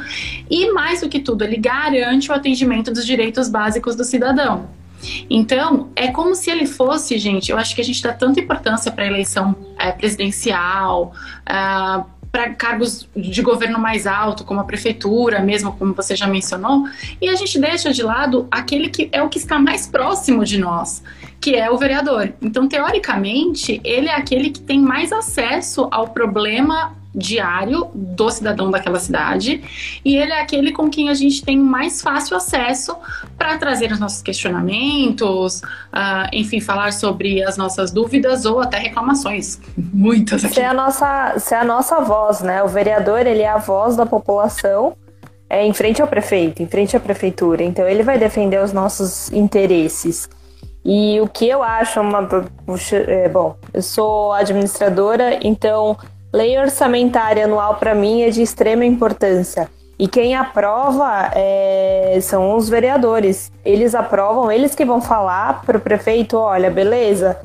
e 0.51 0.71
mais 0.73 1.01
do 1.01 1.09
que 1.09 1.19
tudo, 1.19 1.45
ele 1.45 1.57
garante 1.57 2.31
o 2.31 2.35
atendimento 2.35 2.93
dos 2.93 3.07
direitos 3.07 3.49
básicos 3.49 3.97
do 3.97 4.05
cidadão. 4.05 4.69
Então, 5.29 5.89
é 5.97 6.09
como 6.09 6.35
se 6.35 6.51
ele 6.51 6.67
fosse, 6.67 7.19
gente, 7.19 7.51
eu 7.51 7.59
acho 7.59 7.75
que 7.75 7.81
a 7.81 7.85
gente 7.85 8.03
dá 8.03 8.13
tanta 8.13 8.41
importância 8.41 8.91
para 8.91 9.05
a 9.05 9.07
eleição 9.07 9.57
é, 9.79 9.93
presidencial, 9.93 11.13
uh, 11.49 12.05
para 12.31 12.51
cargos 12.55 13.09
de 13.17 13.43
governo 13.43 13.79
mais 13.79 14.07
alto, 14.07 14.45
como 14.45 14.61
a 14.61 14.65
prefeitura, 14.65 15.41
mesmo 15.41 15.73
como 15.73 15.95
você 15.95 16.15
já 16.15 16.27
mencionou, 16.27 16.85
e 17.21 17.29
a 17.29 17.35
gente 17.35 17.59
deixa 17.59 17.93
de 17.93 18.03
lado 18.03 18.47
aquele 18.51 18.89
que 18.89 19.09
é 19.11 19.23
o 19.23 19.29
que 19.29 19.39
está 19.39 19.59
mais 19.59 19.87
próximo 19.87 20.45
de 20.45 20.59
nós, 20.59 21.03
que 21.41 21.57
é 21.57 21.71
o 21.71 21.77
vereador. 21.77 22.33
Então, 22.41 22.69
teoricamente, 22.69 23.81
ele 23.83 24.09
é 24.09 24.15
aquele 24.15 24.51
que 24.51 24.61
tem 24.61 24.81
mais 24.81 25.13
acesso 25.13 25.89
ao 25.91 26.09
problema 26.09 26.97
diário 27.15 27.91
do 27.95 28.31
cidadão 28.31 28.71
daquela 28.71 28.99
cidade 29.01 29.63
e 30.05 30.17
ele 30.17 30.33
é 30.33 30.41
aquele 30.41 30.73
com 30.73 30.89
quem 30.89 31.09
a 31.09 31.15
gente 31.15 31.45
tem 31.45 31.57
mais 31.57 32.01
fácil 32.01 32.37
acesso 32.37 32.97
para 33.37 33.59
trazer 33.59 33.91
os 33.91 33.99
nossos 33.99 34.23
questionamentos, 34.23 35.61
uh, 35.61 36.29
enfim, 36.33 36.61
falar 36.61 36.93
sobre 36.93 37.43
as 37.43 37.57
nossas 37.57 37.91
dúvidas 37.91 38.45
ou 38.45 38.61
até 38.61 38.79
reclamações. 38.79 39.61
Muitas 39.77 40.45
aqui. 40.45 40.55
Ser 40.55 40.65
a 40.65 40.75
nossa, 40.75 41.39
ser 41.39 41.57
a 41.57 41.65
nossa 41.65 42.01
voz, 42.01 42.41
né? 42.41 42.63
O 42.63 42.69
vereador, 42.69 43.27
ele 43.27 43.43
é 43.43 43.49
a 43.49 43.59
voz 43.59 43.97
da 43.97 44.07
população 44.07 44.97
é, 45.49 45.67
em 45.67 45.73
frente 45.73 46.01
ao 46.01 46.07
prefeito, 46.07 46.63
em 46.63 46.67
frente 46.67 46.97
à 46.97 47.01
prefeitura. 47.01 47.63
Então, 47.63 47.89
ele 47.89 48.03
vai 48.03 48.19
defender 48.19 48.63
os 48.63 48.73
nossos 48.73 49.33
interesses. 49.33 50.29
E 50.85 51.21
o 51.21 51.29
que 51.29 51.47
eu 51.47 51.63
acho 51.63 52.01
uma. 52.01 52.27
É, 52.93 53.29
bom, 53.29 53.57
eu 53.73 53.83
sou 53.83 54.33
administradora, 54.33 55.39
então 55.43 55.97
lei 56.33 56.59
orçamentária 56.59 57.45
anual 57.45 57.77
para 57.77 57.95
mim 57.95 58.23
é 58.23 58.31
de 58.31 58.43
extrema 58.43 58.85
importância. 58.85 59.69
E 59.99 60.09
quem 60.09 60.35
aprova 60.35 61.31
é, 61.35 62.19
são 62.23 62.57
os 62.57 62.71
vereadores. 62.71 63.53
Eles 63.63 63.95
aprovam, 63.95 64.51
eles 64.51 64.75
que 64.75 64.85
vão 64.85 65.01
falar 65.01 65.63
para 65.63 65.77
o 65.77 65.81
prefeito: 65.81 66.39
olha, 66.39 66.71
beleza, 66.71 67.39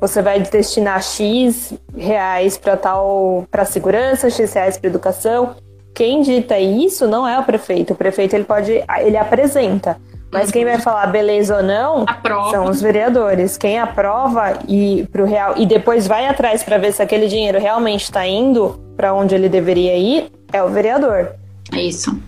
você 0.00 0.22
vai 0.22 0.38
destinar 0.40 1.02
X 1.02 1.74
reais 1.96 2.56
para 2.56 2.76
tal 2.76 3.44
para 3.50 3.64
segurança, 3.64 4.30
X 4.30 4.52
reais 4.52 4.78
para 4.78 4.88
educação. 4.88 5.56
Quem 5.92 6.20
dita 6.20 6.58
isso 6.58 7.08
não 7.08 7.26
é 7.26 7.40
o 7.40 7.42
prefeito. 7.42 7.94
O 7.94 7.96
prefeito 7.96 8.34
ele 8.34 8.44
pode, 8.44 8.84
ele 9.00 9.16
apresenta. 9.16 9.96
Mas 10.38 10.50
quem 10.50 10.64
vai 10.64 10.78
falar 10.78 11.06
beleza 11.06 11.56
ou 11.56 11.62
não 11.62 12.04
Aprova. 12.06 12.50
são 12.50 12.64
os 12.66 12.80
vereadores. 12.80 13.56
Quem 13.56 13.78
aprova 13.78 14.58
e 14.68 15.06
pro 15.10 15.24
real 15.24 15.54
e 15.56 15.66
depois 15.66 16.06
vai 16.06 16.26
atrás 16.26 16.62
para 16.62 16.78
ver 16.78 16.92
se 16.92 17.02
aquele 17.02 17.28
dinheiro 17.28 17.58
realmente 17.58 18.04
está 18.04 18.26
indo 18.26 18.80
para 18.96 19.12
onde 19.12 19.34
ele 19.34 19.48
deveria 19.48 19.96
ir 19.96 20.30
é 20.52 20.62
o 20.62 20.68
vereador. 20.68 21.32
É 21.72 21.80
isso. 21.80 22.18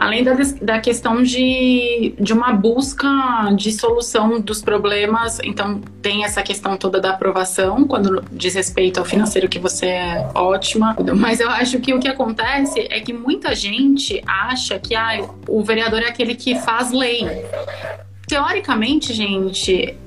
Além 0.00 0.24
da, 0.24 0.34
da 0.62 0.80
questão 0.80 1.22
de, 1.22 2.14
de 2.18 2.32
uma 2.32 2.54
busca 2.54 3.06
de 3.54 3.70
solução 3.70 4.40
dos 4.40 4.62
problemas, 4.62 5.38
então 5.44 5.82
tem 6.00 6.24
essa 6.24 6.40
questão 6.40 6.74
toda 6.74 6.98
da 6.98 7.10
aprovação, 7.10 7.84
quando 7.86 8.24
diz 8.32 8.54
respeito 8.54 8.98
ao 8.98 9.04
financeiro, 9.04 9.46
que 9.46 9.58
você 9.58 9.84
é 9.88 10.30
ótima. 10.34 10.96
Mas 11.14 11.38
eu 11.38 11.50
acho 11.50 11.78
que 11.80 11.92
o 11.92 12.00
que 12.00 12.08
acontece 12.08 12.88
é 12.88 12.98
que 13.00 13.12
muita 13.12 13.54
gente 13.54 14.22
acha 14.26 14.78
que 14.78 14.94
ah, 14.94 15.28
o 15.46 15.62
vereador 15.62 16.00
é 16.00 16.08
aquele 16.08 16.34
que 16.34 16.58
faz 16.60 16.90
lei. 16.92 17.20
Teoricamente, 18.26 19.12
gente, 19.12 19.98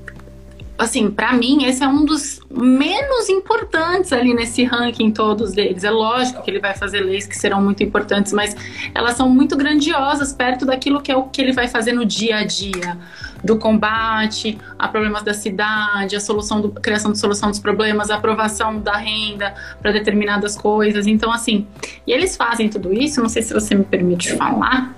assim, 0.78 1.10
para 1.10 1.34
mim, 1.34 1.66
esse 1.66 1.84
é 1.84 1.88
um 1.88 2.04
dos 2.04 2.40
menos 2.50 3.30
importantes 3.30 4.12
ali 4.12 4.34
nesse 4.34 4.64
ranking 4.64 5.12
todos 5.12 5.54
deles. 5.54 5.84
É 5.84 5.92
lógico 5.92 6.42
que 6.42 6.50
ele 6.50 6.60
vai 6.60 6.76
fazer 6.76 7.02
leis 7.02 7.26
que 7.26 7.38
serão 7.38 7.62
muito 7.62 7.84
importantes, 7.84 8.34
mas 8.34 8.56
elas 8.94 9.16
são 9.16 9.30
muito 9.30 9.56
grandiosas 9.56 10.34
perto 10.34 10.66
daquilo 10.66 11.02
que 11.02 11.12
é 11.12 11.16
o 11.16 11.24
que 11.24 11.42
ele 11.42 11.54
vai 11.54 11.68
fazer 11.68 11.94
no 11.94 12.06
dia 12.06 12.38
a 12.38 12.44
dia, 12.46 12.98
do 13.44 13.58
combate 13.58 14.58
a 14.80 14.88
problemas 14.88 15.24
da 15.24 15.34
cidade, 15.34 16.16
a 16.16 16.20
solução 16.20 16.62
do 16.62 16.70
criação 16.70 17.12
de 17.12 17.20
solução 17.20 17.50
dos 17.50 17.60
problemas, 17.60 18.10
a 18.10 18.16
aprovação 18.16 18.80
da 18.80 18.96
renda 18.96 19.54
para 19.82 19.92
determinadas 19.92 20.58
coisas. 20.58 21.08
Então, 21.08 21.32
assim, 21.32 21.68
e 22.08 22.12
eles 22.12 22.38
fazem 22.38 22.70
tudo 22.70 22.94
isso, 22.94 23.22
não 23.22 23.30
sei 23.30 23.42
se 23.42 23.54
você 23.54 23.76
me 23.76 23.84
permite 23.84 24.36
falar, 24.36 24.94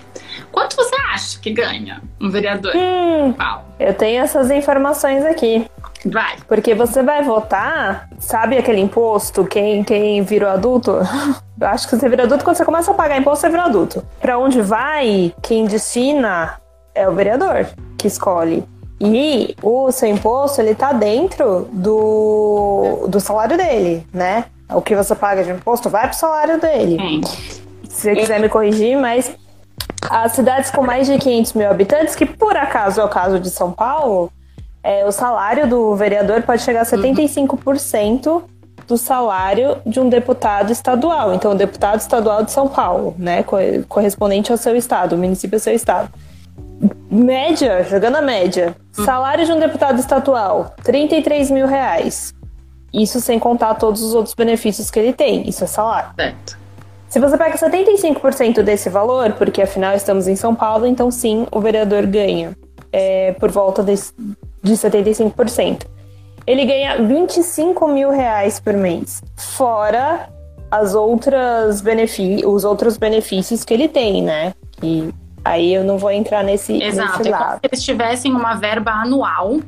Quanto 0.51 0.75
você 0.77 0.95
acha 1.13 1.39
que 1.39 1.51
ganha 1.51 2.01
um 2.19 2.29
vereador? 2.29 2.73
Hum, 2.75 3.33
eu 3.77 3.93
tenho 3.93 4.23
essas 4.23 4.49
informações 4.49 5.25
aqui. 5.25 5.69
Vai. 6.05 6.37
Porque 6.47 6.73
você 6.73 7.03
vai 7.03 7.23
votar, 7.23 8.07
sabe 8.19 8.57
aquele 8.57 8.79
imposto? 8.79 9.43
Quem, 9.45 9.83
quem 9.83 10.21
virou 10.21 10.49
adulto? 10.49 10.99
Eu 11.59 11.67
acho 11.67 11.87
que 11.87 11.95
você 11.95 12.09
vira 12.09 12.23
adulto 12.23 12.43
quando 12.43 12.57
você 12.57 12.65
começa 12.65 12.91
a 12.91 12.93
pagar 12.93 13.17
imposto, 13.17 13.41
você 13.41 13.49
vira 13.49 13.63
adulto. 13.63 14.05
Para 14.19 14.37
onde 14.37 14.61
vai, 14.61 15.33
quem 15.41 15.65
destina 15.65 16.59
é 16.95 17.07
o 17.07 17.13
vereador 17.13 17.67
que 17.97 18.07
escolhe. 18.07 18.63
E 18.99 19.55
o 19.61 19.91
seu 19.91 20.09
imposto, 20.09 20.61
ele 20.61 20.73
tá 20.73 20.93
dentro 20.93 21.67
do, 21.71 23.05
do 23.09 23.19
salário 23.19 23.57
dele, 23.57 24.07
né? 24.13 24.45
O 24.73 24.81
que 24.81 24.95
você 24.95 25.13
paga 25.13 25.43
de 25.43 25.51
imposto 25.51 25.89
vai 25.89 26.07
pro 26.07 26.17
salário 26.17 26.59
dele. 26.59 26.97
Se 27.89 28.01
você 28.01 28.15
quiser 28.15 28.39
me 28.39 28.47
corrigir, 28.47 28.97
mas 28.97 29.35
as 30.09 30.31
cidades 30.31 30.71
com 30.71 30.81
mais 30.81 31.07
de 31.07 31.17
500 31.17 31.53
mil 31.53 31.69
habitantes, 31.69 32.15
que 32.15 32.25
por 32.25 32.55
acaso 32.55 33.01
é 33.01 33.03
o 33.03 33.09
caso 33.09 33.39
de 33.39 33.49
São 33.49 33.71
Paulo, 33.71 34.31
é, 34.81 35.05
o 35.05 35.11
salário 35.11 35.67
do 35.67 35.95
vereador 35.95 36.43
pode 36.43 36.61
chegar 36.61 36.81
a 36.81 36.85
75% 36.85 38.43
do 38.87 38.97
salário 38.97 39.77
de 39.85 39.99
um 39.99 40.07
deputado 40.07 40.71
estadual. 40.71 41.33
Então, 41.33 41.51
o 41.51 41.55
deputado 41.55 41.99
estadual 41.99 42.43
de 42.43 42.51
São 42.51 42.67
Paulo, 42.67 43.15
né, 43.17 43.43
correspondente 43.89 44.51
ao 44.51 44.57
seu 44.57 44.75
estado, 44.75 45.13
o 45.15 45.17
município 45.17 45.55
ao 45.55 45.59
seu 45.59 45.73
estado. 45.73 46.09
Média, 47.09 47.83
jogando 47.83 48.17
a 48.17 48.21
média, 48.21 48.75
salário 48.91 49.45
de 49.45 49.51
um 49.51 49.59
deputado 49.59 49.99
estadual, 49.99 50.75
33 50.83 51.49
mil 51.51 51.67
reais. 51.67 52.33
Isso 52.93 53.19
sem 53.19 53.39
contar 53.39 53.75
todos 53.75 54.01
os 54.01 54.13
outros 54.13 54.33
benefícios 54.33 54.89
que 54.89 54.99
ele 54.99 55.13
tem. 55.13 55.47
Isso 55.47 55.63
é 55.63 55.67
salário. 55.67 56.09
Certo. 56.15 56.57
Se 57.07 57.19
você 57.19 57.37
pega 57.37 57.57
75% 57.57 58.61
desse 58.61 58.89
valor, 58.89 59.33
porque 59.33 59.61
afinal 59.61 59.95
estamos 59.95 60.27
em 60.27 60.35
São 60.35 60.53
Paulo, 60.53 60.85
então 60.85 61.09
sim, 61.11 61.47
o 61.51 61.61
vereador 61.61 62.05
ganha 62.05 62.55
é, 62.91 63.33
por 63.33 63.51
volta 63.51 63.83
de, 63.83 63.95
de 64.61 64.73
75%. 64.73 65.83
Ele 66.47 66.65
ganha 66.65 67.01
25 67.01 67.87
mil 67.87 68.11
reais 68.11 68.59
por 68.59 68.73
mês, 68.73 69.21
fora 69.35 70.29
as 70.69 70.93
outras 70.93 71.83
os 72.45 72.63
outros 72.65 72.97
benefícios 72.97 73.63
que 73.63 73.73
ele 73.73 73.87
tem, 73.87 74.21
né? 74.21 74.53
Que 74.71 75.13
aí 75.45 75.73
eu 75.73 75.83
não 75.83 75.97
vou 75.97 76.11
entrar 76.11 76.43
nesse, 76.43 76.81
Exato. 76.81 77.19
nesse 77.19 77.29
é 77.29 77.31
lado. 77.31 77.59
se 77.59 77.61
eles 77.63 77.83
tivessem 77.83 78.33
uma 78.33 78.55
verba 78.55 78.91
anual 78.91 79.59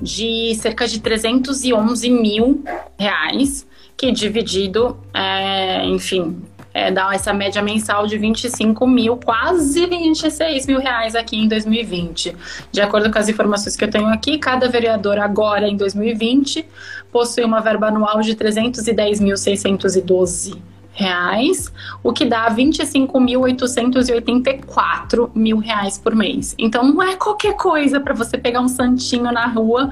de 0.00 0.54
cerca 0.54 0.86
de 0.86 1.00
311 1.00 2.08
mil 2.10 2.62
reais, 2.96 3.66
que 3.96 4.12
dividido, 4.12 4.96
é, 5.12 5.84
enfim, 5.86 6.40
é, 6.72 6.92
dá 6.92 7.12
essa 7.14 7.32
média 7.32 7.60
mensal 7.62 8.06
de 8.06 8.16
25 8.18 8.86
mil, 8.86 9.16
quase 9.16 9.86
26 9.86 10.66
mil 10.66 10.78
reais 10.78 11.16
aqui 11.16 11.38
em 11.38 11.48
2020. 11.48 12.36
De 12.70 12.82
acordo 12.82 13.10
com 13.10 13.18
as 13.18 13.28
informações 13.28 13.74
que 13.74 13.84
eu 13.84 13.90
tenho 13.90 14.06
aqui, 14.08 14.38
cada 14.38 14.68
vereador 14.68 15.18
agora 15.18 15.66
em 15.66 15.76
2020 15.76 16.64
possui 17.10 17.42
uma 17.44 17.60
verba 17.60 17.88
anual 17.88 18.20
de 18.20 18.36
310.612 18.36 20.75
reais, 20.96 21.72
o 22.02 22.12
que 22.12 22.24
dá 22.24 22.50
25.884 22.50 25.30
mil 25.34 25.58
reais 25.58 25.98
por 25.98 26.14
mês. 26.14 26.54
Então 26.58 26.82
não 26.82 27.02
é 27.02 27.16
qualquer 27.16 27.54
coisa 27.54 28.00
para 28.00 28.14
você 28.14 28.38
pegar 28.38 28.60
um 28.60 28.68
santinho 28.68 29.30
na 29.30 29.46
rua 29.46 29.90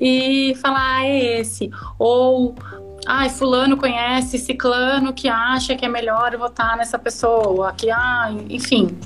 e 0.00 0.54
falar 0.62 1.00
ah, 1.00 1.04
é 1.04 1.40
esse 1.40 1.68
ou 1.98 2.54
ai, 3.06 3.28
fulano 3.28 3.76
conhece 3.76 4.38
ciclano 4.38 5.12
que 5.12 5.28
acha 5.28 5.74
que 5.74 5.84
é 5.84 5.88
melhor 5.88 6.36
votar 6.36 6.76
nessa 6.76 6.98
pessoa, 6.98 7.72
que, 7.72 7.90
ah, 7.90 8.30
enfim. 8.48 8.96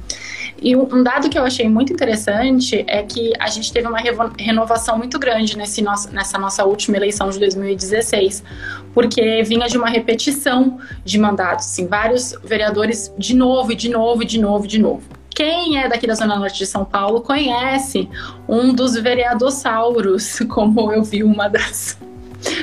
E 0.60 0.74
um 0.74 1.02
dado 1.02 1.28
que 1.28 1.38
eu 1.38 1.44
achei 1.44 1.68
muito 1.68 1.92
interessante 1.92 2.84
é 2.88 3.02
que 3.02 3.32
a 3.38 3.48
gente 3.48 3.72
teve 3.72 3.86
uma 3.86 4.00
renovação 4.38 4.98
muito 4.98 5.18
grande 5.18 5.56
nesse 5.56 5.80
nosso, 5.80 6.12
nessa 6.12 6.36
nossa 6.36 6.64
última 6.64 6.96
eleição 6.96 7.30
de 7.30 7.38
2016, 7.38 8.42
porque 8.92 9.42
vinha 9.44 9.68
de 9.68 9.78
uma 9.78 9.88
repetição 9.88 10.78
de 11.04 11.16
mandatos, 11.18 11.66
assim, 11.66 11.86
vários 11.86 12.34
vereadores 12.42 13.12
de 13.16 13.36
novo, 13.36 13.74
de 13.74 13.88
novo, 13.88 14.24
de 14.24 14.40
novo, 14.40 14.66
de 14.66 14.78
novo. 14.78 15.02
Quem 15.30 15.78
é 15.78 15.88
daqui 15.88 16.04
da 16.04 16.14
Zona 16.14 16.36
Norte 16.36 16.58
de 16.58 16.66
São 16.66 16.84
Paulo 16.84 17.20
conhece 17.20 18.08
um 18.48 18.74
dos 18.74 18.94
vereadossauros, 18.94 20.40
como 20.50 20.92
eu 20.92 21.04
vi 21.04 21.22
uma 21.22 21.46
das 21.46 21.96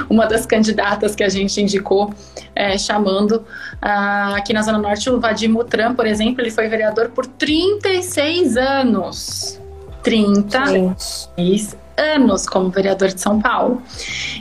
uma 0.09 0.25
das 0.25 0.45
candidatas 0.45 1.15
que 1.15 1.23
a 1.23 1.29
gente 1.29 1.61
indicou, 1.61 2.13
é, 2.55 2.77
chamando 2.77 3.37
uh, 3.83 4.35
aqui 4.35 4.53
na 4.53 4.61
Zona 4.61 4.77
Norte, 4.77 5.09
o 5.09 5.19
Vadim 5.19 5.47
Mutran, 5.47 5.93
por 5.93 6.05
exemplo, 6.05 6.41
ele 6.41 6.51
foi 6.51 6.67
vereador 6.67 7.09
por 7.09 7.25
36 7.25 8.57
anos. 8.57 9.59
36 10.03 11.75
anos 11.97 12.45
como 12.45 12.69
vereador 12.69 13.09
de 13.09 13.19
São 13.19 13.41
Paulo. 13.41 13.81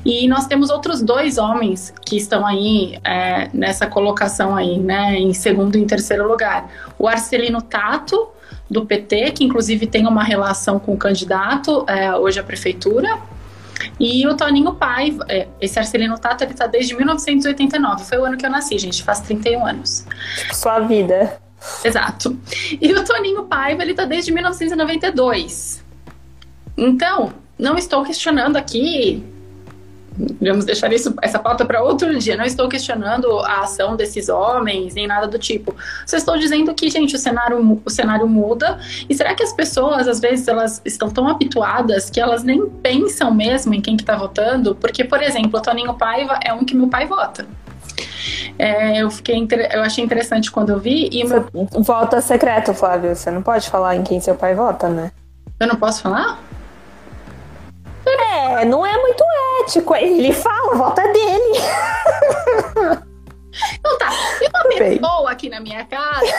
E 0.04 0.26
nós 0.28 0.46
temos 0.46 0.70
outros 0.70 1.00
dois 1.00 1.38
homens 1.38 1.92
que 2.04 2.16
estão 2.16 2.46
aí 2.46 2.98
é, 3.04 3.48
nessa 3.52 3.86
colocação 3.86 4.56
aí, 4.56 4.78
né, 4.78 5.16
em 5.16 5.32
segundo 5.32 5.76
e 5.76 5.86
terceiro 5.86 6.26
lugar. 6.28 6.68
O 6.98 7.08
Arcelino 7.08 7.62
Tato, 7.62 8.28
do 8.70 8.84
PT, 8.84 9.30
que 9.32 9.44
inclusive 9.44 9.86
tem 9.86 10.06
uma 10.06 10.24
relação 10.24 10.78
com 10.78 10.94
o 10.94 10.96
candidato 10.96 11.84
é, 11.86 12.14
hoje 12.16 12.40
à 12.40 12.42
prefeitura, 12.42 13.18
e 13.98 14.26
o 14.26 14.36
Toninho 14.36 14.74
Paiva, 14.74 15.24
é, 15.28 15.48
esse 15.60 15.78
Arcelino 15.78 16.18
Tato, 16.18 16.44
ele 16.44 16.54
tá 16.54 16.66
desde 16.66 16.94
1989. 16.94 18.04
Foi 18.04 18.18
o 18.18 18.24
ano 18.24 18.36
que 18.36 18.46
eu 18.46 18.50
nasci, 18.50 18.78
gente, 18.78 19.02
faz 19.02 19.20
31 19.20 19.66
anos. 19.66 20.06
Tipo, 20.38 20.54
sua 20.54 20.80
vida. 20.80 21.38
Exato. 21.82 22.38
E 22.80 22.92
o 22.92 23.04
Toninho 23.04 23.44
Paiva, 23.44 23.82
ele 23.82 23.94
tá 23.94 24.04
desde 24.04 24.32
1992. 24.32 25.82
Então, 26.76 27.32
não 27.58 27.76
estou 27.76 28.04
questionando 28.04 28.56
aqui 28.56 29.24
vamos 30.40 30.64
deixar 30.64 30.92
isso, 30.92 31.14
essa 31.22 31.38
pauta 31.38 31.64
para 31.64 31.82
outro 31.82 32.16
dia. 32.18 32.36
Não 32.36 32.44
estou 32.44 32.68
questionando 32.68 33.38
a 33.40 33.60
ação 33.60 33.96
desses 33.96 34.28
homens, 34.28 34.94
nem 34.94 35.06
nada 35.06 35.26
do 35.26 35.38
tipo. 35.38 35.74
Só 36.06 36.16
estou 36.16 36.38
dizendo 36.38 36.72
que, 36.74 36.88
gente, 36.88 37.14
o 37.14 37.18
cenário, 37.18 37.80
o 37.84 37.90
cenário 37.90 38.28
muda. 38.28 38.78
E 39.08 39.14
será 39.14 39.34
que 39.34 39.42
as 39.42 39.52
pessoas, 39.52 40.06
às 40.06 40.20
vezes, 40.20 40.46
elas 40.46 40.80
estão 40.84 41.10
tão 41.10 41.28
habituadas 41.28 42.10
que 42.10 42.20
elas 42.20 42.42
nem 42.42 42.68
pensam 42.68 43.32
mesmo 43.32 43.74
em 43.74 43.80
quem 43.80 43.96
que 43.96 44.04
tá 44.04 44.16
votando? 44.16 44.74
Porque, 44.74 45.04
por 45.04 45.22
exemplo, 45.22 45.58
o 45.58 45.62
Toninho 45.62 45.94
Paiva 45.94 46.38
é 46.44 46.52
um 46.52 46.64
que 46.64 46.76
meu 46.76 46.88
pai 46.88 47.06
vota. 47.06 47.46
É, 48.58 49.02
eu 49.02 49.10
fiquei 49.10 49.46
eu 49.72 49.82
achei 49.82 50.02
interessante 50.02 50.50
quando 50.50 50.70
eu 50.70 50.78
vi 50.78 51.08
e 51.12 51.24
meu... 51.24 51.46
vota 51.80 52.20
secreto, 52.20 52.72
Flávio. 52.72 53.14
Você 53.14 53.30
não 53.30 53.42
pode 53.42 53.68
falar 53.68 53.96
em 53.96 54.02
quem 54.02 54.20
seu 54.20 54.34
pai 54.34 54.54
vota, 54.54 54.88
né? 54.88 55.10
Eu 55.58 55.66
não 55.66 55.76
posso 55.76 56.02
falar? 56.02 56.40
É, 58.06 58.64
não 58.64 58.84
é 58.84 58.96
muito 59.00 59.24
ético. 59.62 59.94
Ele 59.94 60.32
fala, 60.32 60.74
volta 60.74 61.02
dele. 61.12 61.54
Então 63.78 63.98
tá, 63.98 64.10
tem 64.38 64.48
uma 64.48 64.78
Bem. 64.78 64.98
pessoa 64.98 65.30
aqui 65.30 65.48
na 65.48 65.60
minha 65.60 65.84
casa, 65.84 66.34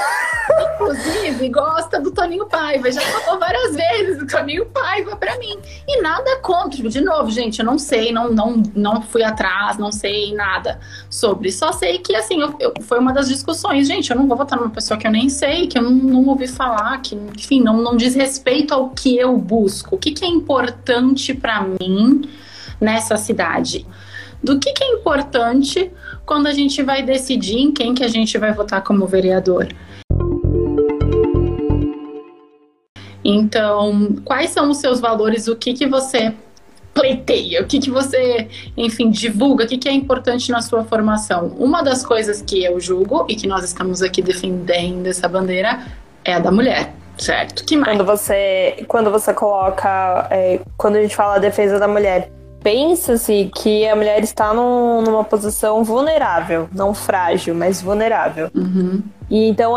inclusive, 0.74 1.50
gosta 1.50 2.00
do 2.00 2.12
Toninho 2.12 2.46
Paiva. 2.48 2.92
Já 2.92 3.02
falou 3.02 3.40
várias 3.40 3.76
vezes 3.76 4.18
do 4.18 4.28
Toninho 4.28 4.66
Paiva 4.68 5.16
pra 5.16 5.38
mim. 5.38 5.58
E 5.88 6.02
nada 6.02 6.38
contra. 6.42 6.88
De 6.90 7.02
novo, 7.02 7.32
gente, 7.32 7.60
eu 7.60 7.66
não 7.66 7.78
sei, 7.78 8.12
não, 8.12 8.32
não, 8.32 8.62
não 8.76 9.02
fui 9.02 9.24
atrás, 9.24 9.78
não 9.78 9.92
sei 9.92 10.34
nada 10.34 10.80
sobre. 11.10 11.52
Só 11.52 11.72
sei 11.72 12.00
que, 12.00 12.16
assim, 12.16 12.42
eu, 12.42 12.56
eu, 12.60 12.74
foi 12.82 13.00
uma 13.00 13.14
das 13.14 13.28
discussões. 13.28 13.88
Gente, 13.88 14.12
eu 14.12 14.18
não 14.18 14.28
vou 14.28 14.38
votar 14.38 14.60
numa 14.60 14.70
pessoa 14.70 14.98
que 14.98 15.08
eu 15.08 15.12
nem 15.12 15.30
sei, 15.30 15.68
que 15.68 15.78
eu 15.78 15.82
não, 15.82 15.92
não 15.92 16.26
ouvi 16.28 16.48
falar, 16.48 17.02
que, 17.02 17.16
enfim, 17.16 17.62
não, 17.62 17.82
não 17.82 17.96
diz 17.96 18.16
respeito 18.16 18.74
ao 18.74 18.90
que 18.90 19.18
eu 19.18 19.38
busco. 19.38 19.96
O 19.96 19.98
que, 19.98 20.12
que 20.12 20.26
é 20.26 20.28
importante 20.28 21.34
para 21.34 21.62
mim 21.62 22.30
nessa 22.80 23.18
cidade? 23.18 23.86
Do 24.44 24.60
que, 24.60 24.72
que 24.74 24.84
é 24.84 24.94
importante 24.94 25.92
quando 26.26 26.48
a 26.48 26.54
gente 26.54 26.82
vai 26.84 27.04
decidir 27.04 27.58
em 27.58 27.72
quem 27.72 27.94
que 27.94 28.04
a 28.04 28.08
gente 28.08 28.38
vai 28.38 28.54
votar 28.54 28.84
como 28.84 29.06
vereador. 29.08 29.68
Então, 33.24 34.16
quais 34.24 34.52
são 34.52 34.70
os 34.70 34.78
seus 34.78 35.00
valores? 35.00 35.48
O 35.48 35.56
que 35.56 35.74
que 35.74 35.88
você 35.88 36.34
pleiteia? 36.94 37.62
O 37.62 37.66
que 37.66 37.80
que 37.80 37.90
você, 37.90 38.48
enfim, 38.78 39.10
divulga? 39.10 39.66
O 39.66 39.68
que 39.68 39.78
que 39.78 39.90
é 39.90 39.92
importante 39.92 40.52
na 40.52 40.62
sua 40.62 40.84
formação? 40.84 41.48
Uma 41.60 41.82
das 41.82 42.06
coisas 42.06 42.42
que 42.42 42.64
eu 42.64 42.80
julgo 42.80 43.26
e 43.28 43.36
que 43.36 43.48
nós 43.48 43.64
estamos 43.66 44.02
aqui 44.02 44.22
defendendo 44.22 45.08
essa 45.08 45.28
bandeira 45.28 45.86
é 46.24 46.34
a 46.34 46.40
da 46.40 46.52
mulher. 46.52 46.94
Certo. 47.18 47.66
Que 47.66 47.78
mais? 47.78 47.98
Quando 47.98 48.06
você, 48.06 48.86
quando 48.88 49.12
você 49.12 49.34
coloca, 49.34 50.28
é, 50.30 50.60
quando 50.78 50.98
a 50.98 51.02
gente 51.02 51.16
fala 51.16 51.36
a 51.36 51.40
defesa 51.40 51.80
da 51.80 51.88
mulher, 51.88 52.32
pensa-se 52.66 53.52
que 53.54 53.88
a 53.88 53.96
mulher 53.96 54.24
está 54.24 54.52
num, 54.52 55.04
numa 55.04 55.24
posição 55.24 55.84
vulnerável, 55.84 56.68
não 56.74 56.96
frágil, 56.96 57.54
mas 57.54 57.80
vulnerável. 57.80 58.50
Uhum. 58.56 59.04
E 59.30 59.50
então, 59.50 59.76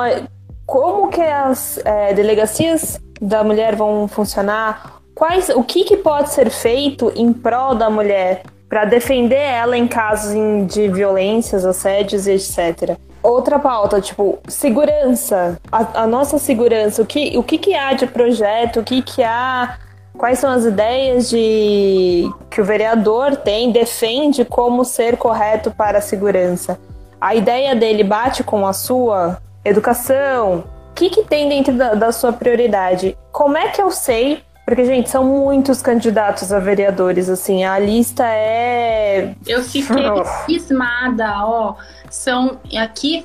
como 0.64 1.11
que 1.11 1.21
as 1.21 1.78
é, 1.85 2.14
delegacias 2.14 2.99
da 3.21 3.45
mulher 3.45 3.76
vão 3.76 4.09
funcionar? 4.09 5.00
Quais, 5.14 5.50
o 5.50 5.62
que, 5.62 5.85
que 5.85 5.99
pode 5.99 6.30
ser 6.30 6.49
feito 6.49 7.12
em 7.14 7.30
prol 7.30 7.75
da 7.75 7.90
mulher 7.90 8.42
para 8.71 8.87
defender 8.87 9.37
ela 9.37 9.76
em 9.76 9.87
casos 9.87 10.33
de 10.73 10.88
violências, 10.88 11.66
assédios 11.66 12.26
e 12.26 12.33
etc. 12.33 12.97
Outra 13.23 13.59
pauta, 13.59 14.00
tipo, 14.00 14.38
segurança. 14.49 15.61
A, 15.71 16.04
a, 16.04 16.07
nossa 16.07 16.38
segurança, 16.38 17.02
o 17.02 17.07
que, 17.07 17.37
o 17.37 17.42
que, 17.42 17.59
que 17.59 17.75
há 17.75 17.92
de 17.92 18.07
projeto, 18.07 18.80
o 18.80 18.85
que, 18.85 19.02
que 19.02 19.23
há 19.23 19.76
Quais 20.19 20.41
são 20.41 20.51
as 20.51 20.65
ideias 20.65 21.31
de 21.31 22.29
que 22.51 22.61
o 22.61 22.65
vereador 22.65 23.37
tem, 23.37 23.71
defende 23.71 24.45
como 24.45 24.85
ser 24.85 25.17
correto 25.17 25.71
para 25.71 25.99
a 25.99 26.03
segurança? 26.03 26.79
A 27.21 27.37
ideia 27.37 27.75
dele 27.77 28.03
bate 28.03 28.43
com 28.43 28.67
a 28.67 28.73
sua 28.73 29.41
educação? 29.65 30.65
O 30.91 30.95
que, 30.95 31.09
que 31.09 31.23
tem 31.23 31.49
dentro 31.49 31.73
da, 31.73 31.95
da 31.95 32.11
sua 32.11 32.33
prioridade? 32.33 33.17
Como 33.31 33.57
é 33.57 33.69
que 33.69 33.81
eu 33.81 33.93
sei 33.93 34.43
porque, 34.69 34.85
gente, 34.85 35.09
são 35.09 35.25
muitos 35.25 35.81
candidatos 35.81 36.53
a 36.53 36.59
vereadores, 36.59 37.31
assim, 37.31 37.65
a 37.65 37.79
lista 37.79 38.23
é. 38.27 39.35
Eu 39.47 39.63
fiquei 39.63 40.04
esmada, 40.54 41.43
ó. 41.47 41.75
São. 42.11 42.59
Aqui 42.76 43.25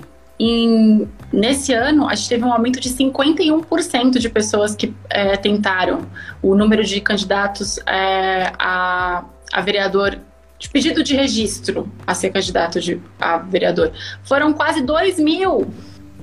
em, 0.49 1.09
nesse 1.31 1.73
ano, 1.73 2.09
a 2.09 2.15
gente 2.15 2.29
teve 2.29 2.43
um 2.43 2.51
aumento 2.51 2.79
de 2.79 2.89
51% 2.89 4.19
de 4.19 4.29
pessoas 4.29 4.75
que 4.75 4.93
é, 5.09 5.37
tentaram 5.37 6.01
o 6.41 6.55
número 6.55 6.83
de 6.83 6.99
candidatos 7.01 7.79
é, 7.85 8.51
a, 8.57 9.23
a 9.51 9.61
vereador 9.61 10.19
de 10.57 10.69
pedido 10.69 11.03
de 11.03 11.15
registro 11.15 11.91
a 12.07 12.15
ser 12.15 12.29
candidato 12.29 12.79
de, 12.79 13.01
a 13.19 13.37
vereador. 13.37 13.91
Foram 14.23 14.53
quase 14.53 14.81
2 14.81 15.19
mil. 15.19 15.67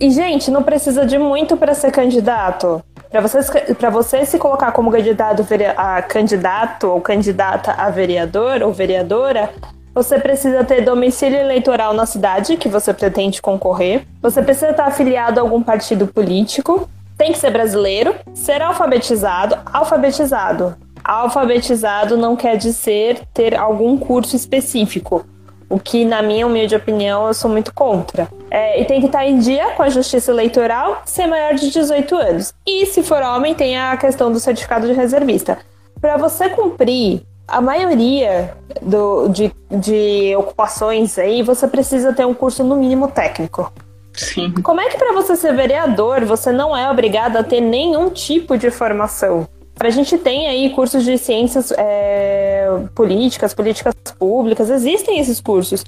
E, 0.01 0.11
gente, 0.11 0.51
não 0.51 0.63
precisa 0.63 1.05
de 1.05 1.19
muito 1.19 1.57
para 1.59 1.75
ser 1.75 1.93
candidato. 1.93 2.83
Para 3.11 3.91
você, 3.91 4.25
se 4.25 4.39
colocar 4.39 4.73
como 4.73 4.91
candidato 4.91 5.45
a 5.77 6.01
candidato 6.01 6.89
ou 6.89 7.01
candidata 7.01 7.73
a 7.73 7.91
vereador 7.91 8.63
ou 8.63 8.73
vereadora, 8.73 9.53
você 9.95 10.19
precisa 10.19 10.65
ter 10.65 10.83
domicílio 10.83 11.39
eleitoral 11.39 11.93
na 11.93 12.07
cidade 12.07 12.57
que 12.57 12.69
você 12.69 12.95
pretende 12.95 13.43
concorrer. 13.43 14.07
Você 14.23 14.41
precisa 14.43 14.71
estar 14.71 14.87
afiliado 14.87 15.41
a 15.41 15.43
algum 15.43 15.63
partido 15.63 16.07
político. 16.07 16.89
Tem 17.19 17.33
que 17.33 17.39
ser 17.39 17.51
brasileiro, 17.51 18.15
ser 18.33 18.63
alfabetizado, 18.63 19.59
alfabetizado. 19.67 20.77
Alfabetizado 21.03 22.17
não 22.17 22.37
quer 22.37 22.57
dizer 22.57 23.23
ter 23.35 23.55
algum 23.57 23.97
curso 23.97 24.37
específico, 24.37 25.27
o 25.69 25.79
que, 25.79 26.05
na 26.05 26.23
minha 26.23 26.47
humilde 26.47 26.75
opinião, 26.75 27.27
eu 27.27 27.35
sou 27.35 27.51
muito 27.51 27.73
contra. 27.75 28.29
É, 28.51 28.81
e 28.81 28.85
tem 28.85 29.01
que 29.01 29.07
estar 29.07 29.25
em 29.25 29.39
dia 29.39 29.71
com 29.73 29.83
a 29.83 29.89
justiça 29.89 30.31
eleitoral, 30.31 31.03
ser 31.05 31.27
maior 31.27 31.55
de 31.55 31.71
18 31.71 32.17
anos. 32.17 32.53
E 32.67 32.87
se 32.87 33.03
for 33.03 33.23
homem, 33.23 33.55
tem 33.55 33.79
a 33.79 33.97
questão 33.97 34.33
do 34.33 34.41
certificado 34.41 34.87
de 34.87 34.93
reservista. 34.93 35.59
Para 36.01 36.17
você 36.17 36.49
cumprir 36.49 37.23
a 37.51 37.61
maioria 37.61 38.55
do, 38.81 39.29
de, 39.29 39.53
de 39.71 40.35
ocupações 40.37 41.19
aí, 41.19 41.43
você 41.43 41.67
precisa 41.67 42.13
ter 42.13 42.25
um 42.25 42.33
curso 42.33 42.63
no 42.63 42.77
mínimo 42.77 43.09
técnico. 43.09 43.73
Sim. 44.13 44.53
Como 44.63 44.81
é 44.81 44.89
que 44.89 44.99
para 44.99 45.13
você 45.13 45.37
ser 45.37 45.55
vereador, 45.55 46.25
você 46.25 46.53
não 46.53 46.77
é 46.77 46.91
obrigado 46.91 47.37
a 47.37 47.43
ter 47.43 47.61
nenhum 47.61 48.11
tipo 48.11 48.57
de 48.57 48.71
formação? 48.71 49.49
A 49.79 49.91
gente 49.91 50.19
tem 50.19 50.47
aí 50.47 50.71
cursos 50.71 51.05
de 51.05 51.17
ciências 51.17 51.73
é, 51.77 52.69
políticas, 52.95 53.55
políticas 53.55 53.95
públicas, 54.19 54.69
existem 54.69 55.19
esses 55.19 55.41
cursos. 55.41 55.85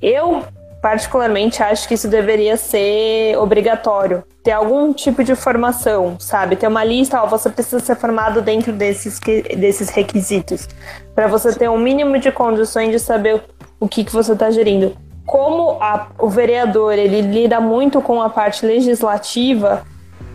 Eu, 0.00 0.42
particularmente, 0.84 1.62
acho 1.62 1.88
que 1.88 1.94
isso 1.94 2.08
deveria 2.08 2.58
ser 2.58 3.38
obrigatório. 3.38 4.22
Ter 4.42 4.50
algum 4.50 4.92
tipo 4.92 5.24
de 5.24 5.34
formação, 5.34 6.16
sabe? 6.20 6.56
Ter 6.56 6.66
uma 6.66 6.84
lista, 6.84 7.22
ó, 7.22 7.26
você 7.26 7.48
precisa 7.48 7.80
ser 7.80 7.96
formado 7.96 8.42
dentro 8.42 8.70
desses, 8.70 9.18
desses 9.56 9.88
requisitos. 9.88 10.68
para 11.14 11.26
você 11.26 11.54
ter 11.54 11.70
um 11.70 11.78
mínimo 11.78 12.18
de 12.18 12.30
condições 12.30 12.90
de 12.90 12.98
saber 12.98 13.42
o 13.80 13.88
que, 13.88 14.04
que 14.04 14.12
você 14.12 14.34
está 14.34 14.50
gerindo. 14.50 14.94
Como 15.24 15.78
a, 15.80 16.08
o 16.18 16.28
vereador 16.28 16.92
ele 16.92 17.22
lida 17.22 17.62
muito 17.62 18.02
com 18.02 18.20
a 18.20 18.28
parte 18.28 18.66
legislativa, 18.66 19.86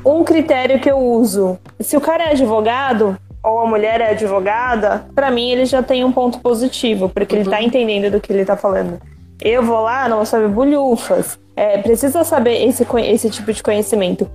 um 0.04 0.24
critério 0.24 0.80
que 0.80 0.90
eu 0.90 0.98
uso: 0.98 1.60
se 1.80 1.96
o 1.96 2.02
cara 2.02 2.24
é 2.24 2.32
advogado, 2.32 3.16
ou 3.44 3.60
a 3.60 3.68
mulher 3.68 4.02
é 4.02 4.10
advogada, 4.14 5.06
para 5.14 5.30
mim 5.30 5.52
ele 5.52 5.68
já 5.68 5.84
tem 5.84 6.04
um 6.04 6.12
ponto 6.12 6.40
positivo, 6.40 7.08
porque 7.08 7.36
uhum. 7.36 7.42
ele 7.42 7.50
tá 7.52 7.62
entendendo 7.62 8.12
do 8.12 8.20
que 8.20 8.34
ele 8.34 8.46
tá 8.46 8.58
falando. 8.58 9.00
Eu 9.42 9.64
vou 9.64 9.82
lá, 9.82 10.10
não 10.10 10.26
sabe 10.26 10.48
bulhufas. 10.50 11.40
É, 11.56 11.78
precisa 11.78 12.24
saber 12.26 12.66
esse, 12.68 12.86
esse 13.06 13.30
tipo 13.30 13.54
de 13.54 13.64
conhecimento. 13.64 14.30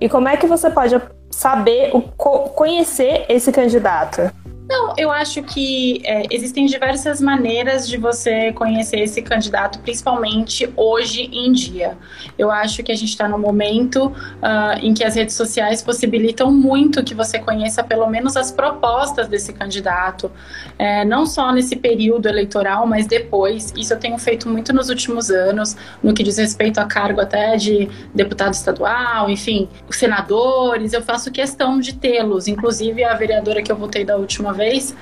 E 0.00 0.08
como 0.08 0.28
é 0.28 0.36
que 0.36 0.46
você 0.46 0.70
pode 0.70 1.00
saber, 1.30 1.90
o, 1.94 2.00
conhecer 2.00 3.26
esse 3.28 3.52
candidato? 3.52 4.32
Não, 4.70 4.94
eu 4.96 5.10
acho 5.10 5.42
que 5.42 6.00
é, 6.04 6.22
existem 6.30 6.64
diversas 6.64 7.20
maneiras 7.20 7.88
de 7.88 7.96
você 7.96 8.52
conhecer 8.52 9.00
esse 9.00 9.20
candidato, 9.20 9.80
principalmente 9.80 10.72
hoje 10.76 11.22
em 11.22 11.50
dia. 11.50 11.98
Eu 12.38 12.52
acho 12.52 12.80
que 12.84 12.92
a 12.92 12.94
gente 12.94 13.08
está 13.08 13.28
no 13.28 13.36
momento 13.36 14.06
uh, 14.06 14.78
em 14.80 14.94
que 14.94 15.02
as 15.02 15.16
redes 15.16 15.34
sociais 15.34 15.82
possibilitam 15.82 16.52
muito 16.52 17.02
que 17.02 17.14
você 17.14 17.40
conheça 17.40 17.82
pelo 17.82 18.06
menos 18.06 18.36
as 18.36 18.52
propostas 18.52 19.26
desse 19.26 19.52
candidato, 19.52 20.30
é, 20.78 21.04
não 21.04 21.26
só 21.26 21.52
nesse 21.52 21.74
período 21.74 22.28
eleitoral, 22.28 22.86
mas 22.86 23.08
depois. 23.08 23.74
Isso 23.76 23.92
eu 23.92 23.98
tenho 23.98 24.18
feito 24.18 24.48
muito 24.48 24.72
nos 24.72 24.88
últimos 24.88 25.32
anos, 25.32 25.76
no 26.00 26.14
que 26.14 26.22
diz 26.22 26.38
respeito 26.38 26.78
a 26.78 26.84
cargo 26.84 27.20
até 27.20 27.56
de 27.56 27.88
deputado 28.14 28.54
estadual, 28.54 29.28
enfim, 29.28 29.68
senadores. 29.90 30.92
Eu 30.92 31.02
faço 31.02 31.28
questão 31.32 31.80
de 31.80 31.96
tê-los, 31.96 32.46
inclusive 32.46 33.02
a 33.02 33.14
vereadora 33.14 33.60
que 33.62 33.72
eu 33.72 33.76
votei 33.76 34.04
da 34.04 34.16
última 34.16 34.52
vez 34.52 34.59
vez. 34.60 34.94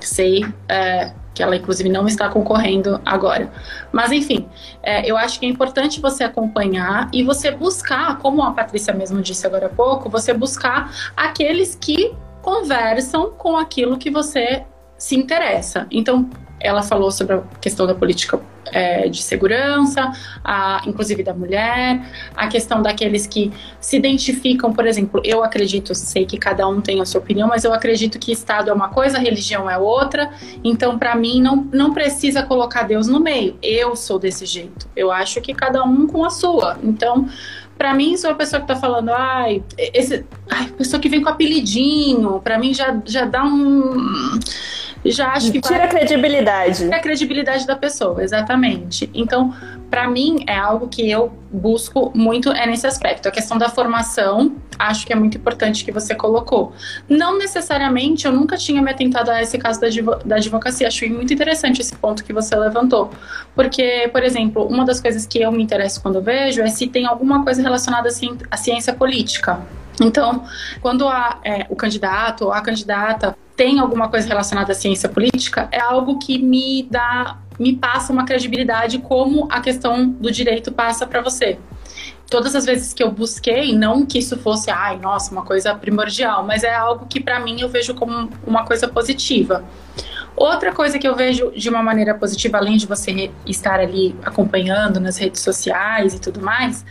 Sei 0.00 0.44
é, 0.68 1.12
que 1.34 1.42
ela, 1.42 1.54
inclusive, 1.54 1.88
não 1.88 2.06
está 2.06 2.28
concorrendo 2.28 3.00
agora. 3.04 3.50
Mas, 3.92 4.10
enfim, 4.10 4.48
é, 4.82 5.08
eu 5.08 5.16
acho 5.16 5.38
que 5.38 5.46
é 5.46 5.48
importante 5.48 6.00
você 6.00 6.24
acompanhar 6.24 7.08
e 7.12 7.22
você 7.22 7.50
buscar, 7.50 8.18
como 8.18 8.42
a 8.42 8.52
Patrícia 8.52 8.92
mesmo 8.92 9.20
disse 9.22 9.46
agora 9.46 9.66
há 9.66 9.70
pouco, 9.70 10.08
você 10.08 10.32
buscar 10.32 11.12
aqueles 11.16 11.74
que 11.74 12.14
conversam 12.42 13.32
com 13.32 13.56
aquilo 13.56 13.98
que 13.98 14.10
você 14.10 14.64
se 14.96 15.14
interessa. 15.14 15.86
Então, 15.90 16.28
ela 16.66 16.82
falou 16.82 17.10
sobre 17.10 17.36
a 17.36 17.42
questão 17.60 17.86
da 17.86 17.94
política 17.94 18.40
é, 18.72 19.08
de 19.08 19.22
segurança, 19.22 20.12
a, 20.44 20.82
inclusive 20.86 21.22
da 21.22 21.32
mulher, 21.32 22.00
a 22.34 22.48
questão 22.48 22.82
daqueles 22.82 23.26
que 23.26 23.52
se 23.80 23.96
identificam, 23.96 24.72
por 24.72 24.86
exemplo, 24.86 25.20
eu 25.24 25.42
acredito, 25.44 25.94
sei 25.94 26.26
que 26.26 26.36
cada 26.36 26.66
um 26.68 26.80
tem 26.80 27.00
a 27.00 27.06
sua 27.06 27.20
opinião, 27.20 27.48
mas 27.48 27.64
eu 27.64 27.72
acredito 27.72 28.18
que 28.18 28.32
Estado 28.32 28.70
é 28.70 28.72
uma 28.72 28.88
coisa, 28.88 29.18
religião 29.18 29.70
é 29.70 29.78
outra, 29.78 30.30
então 30.64 30.98
para 30.98 31.14
mim 31.14 31.40
não, 31.40 31.68
não 31.72 31.92
precisa 31.94 32.42
colocar 32.42 32.82
Deus 32.82 33.06
no 33.06 33.20
meio, 33.20 33.56
eu 33.62 33.94
sou 33.94 34.18
desse 34.18 34.44
jeito, 34.46 34.88
eu 34.96 35.10
acho 35.10 35.40
que 35.40 35.54
cada 35.54 35.84
um 35.84 36.06
com 36.06 36.24
a 36.24 36.30
sua, 36.30 36.78
então 36.82 37.28
para 37.76 37.92
mim, 37.92 38.16
sou 38.16 38.30
a 38.30 38.34
pessoa 38.34 38.60
que 38.60 38.66
tá 38.66 38.74
falando, 38.74 39.10
ai, 39.10 39.62
esse, 39.76 40.24
ai, 40.48 40.68
pessoa 40.70 40.98
que 40.98 41.10
vem 41.10 41.20
com 41.20 41.28
apelidinho, 41.28 42.40
para 42.40 42.58
mim 42.58 42.72
já, 42.72 42.98
já 43.04 43.26
dá 43.26 43.44
um 43.44 44.38
já 45.12 45.32
acho 45.32 45.52
que 45.52 45.60
tira 45.60 45.84
a 45.84 45.88
credibilidade. 45.88 46.78
Tira 46.78 46.96
a 46.96 47.00
credibilidade 47.00 47.66
da 47.66 47.76
pessoa, 47.76 48.22
exatamente. 48.22 49.10
Então, 49.14 49.54
para 49.90 50.08
mim 50.08 50.44
é 50.46 50.56
algo 50.56 50.88
que 50.88 51.08
eu 51.08 51.32
busco 51.50 52.10
muito 52.14 52.50
é 52.50 52.66
nesse 52.66 52.86
aspecto. 52.86 53.28
A 53.28 53.30
questão 53.30 53.56
da 53.56 53.68
formação, 53.68 54.56
acho 54.78 55.06
que 55.06 55.12
é 55.12 55.16
muito 55.16 55.36
importante 55.36 55.84
que 55.84 55.92
você 55.92 56.14
colocou. 56.14 56.72
Não 57.08 57.38
necessariamente, 57.38 58.26
eu 58.26 58.32
nunca 58.32 58.56
tinha 58.56 58.82
me 58.82 58.90
atentado 58.90 59.30
a 59.30 59.40
esse 59.42 59.56
caso 59.58 59.80
da, 59.80 59.88
da 60.24 60.36
advocacia. 60.36 60.88
Acho 60.88 61.08
muito 61.08 61.32
interessante 61.32 61.80
esse 61.80 61.94
ponto 61.96 62.24
que 62.24 62.32
você 62.32 62.56
levantou. 62.56 63.10
Porque, 63.54 64.08
por 64.12 64.22
exemplo, 64.22 64.66
uma 64.66 64.84
das 64.84 65.00
coisas 65.00 65.26
que 65.26 65.40
eu 65.40 65.52
me 65.52 65.62
interesso 65.62 66.02
quando 66.02 66.20
vejo 66.20 66.62
é 66.62 66.68
se 66.68 66.86
tem 66.86 67.06
alguma 67.06 67.44
coisa 67.44 67.62
relacionada 67.62 68.08
à 68.50 68.56
ciência 68.56 68.92
política. 68.92 69.60
Então, 70.00 70.44
quando 70.80 71.08
a, 71.08 71.40
é, 71.44 71.66
o 71.70 71.76
candidato 71.76 72.46
ou 72.46 72.52
a 72.52 72.60
candidata 72.60 73.36
tem 73.56 73.80
alguma 73.80 74.08
coisa 74.08 74.28
relacionada 74.28 74.72
à 74.72 74.74
ciência 74.74 75.08
política, 75.08 75.68
é 75.72 75.80
algo 75.80 76.18
que 76.18 76.38
me 76.38 76.86
dá, 76.90 77.38
me 77.58 77.74
passa 77.74 78.12
uma 78.12 78.24
credibilidade 78.26 78.98
como 78.98 79.48
a 79.50 79.60
questão 79.60 80.08
do 80.08 80.30
direito 80.30 80.70
passa 80.70 81.06
para 81.06 81.22
você. 81.22 81.58
Todas 82.28 82.54
as 82.54 82.66
vezes 82.66 82.92
que 82.92 83.02
eu 83.02 83.10
busquei, 83.10 83.74
não 83.74 84.04
que 84.04 84.18
isso 84.18 84.36
fosse, 84.36 84.70
ai, 84.70 84.98
nossa, 84.98 85.32
uma 85.32 85.44
coisa 85.44 85.74
primordial, 85.74 86.44
mas 86.44 86.64
é 86.64 86.74
algo 86.74 87.06
que 87.06 87.20
para 87.20 87.40
mim 87.40 87.60
eu 87.60 87.68
vejo 87.68 87.94
como 87.94 88.28
uma 88.46 88.64
coisa 88.64 88.86
positiva. 88.88 89.64
Outra 90.36 90.70
coisa 90.70 90.98
que 90.98 91.08
eu 91.08 91.16
vejo 91.16 91.50
de 91.52 91.70
uma 91.70 91.82
maneira 91.82 92.14
positiva, 92.14 92.58
além 92.58 92.76
de 92.76 92.86
você 92.86 93.30
estar 93.46 93.80
ali 93.80 94.14
acompanhando 94.22 95.00
nas 95.00 95.16
redes 95.16 95.40
sociais 95.40 96.12
e 96.12 96.20
tudo 96.20 96.42
mais, 96.42 96.84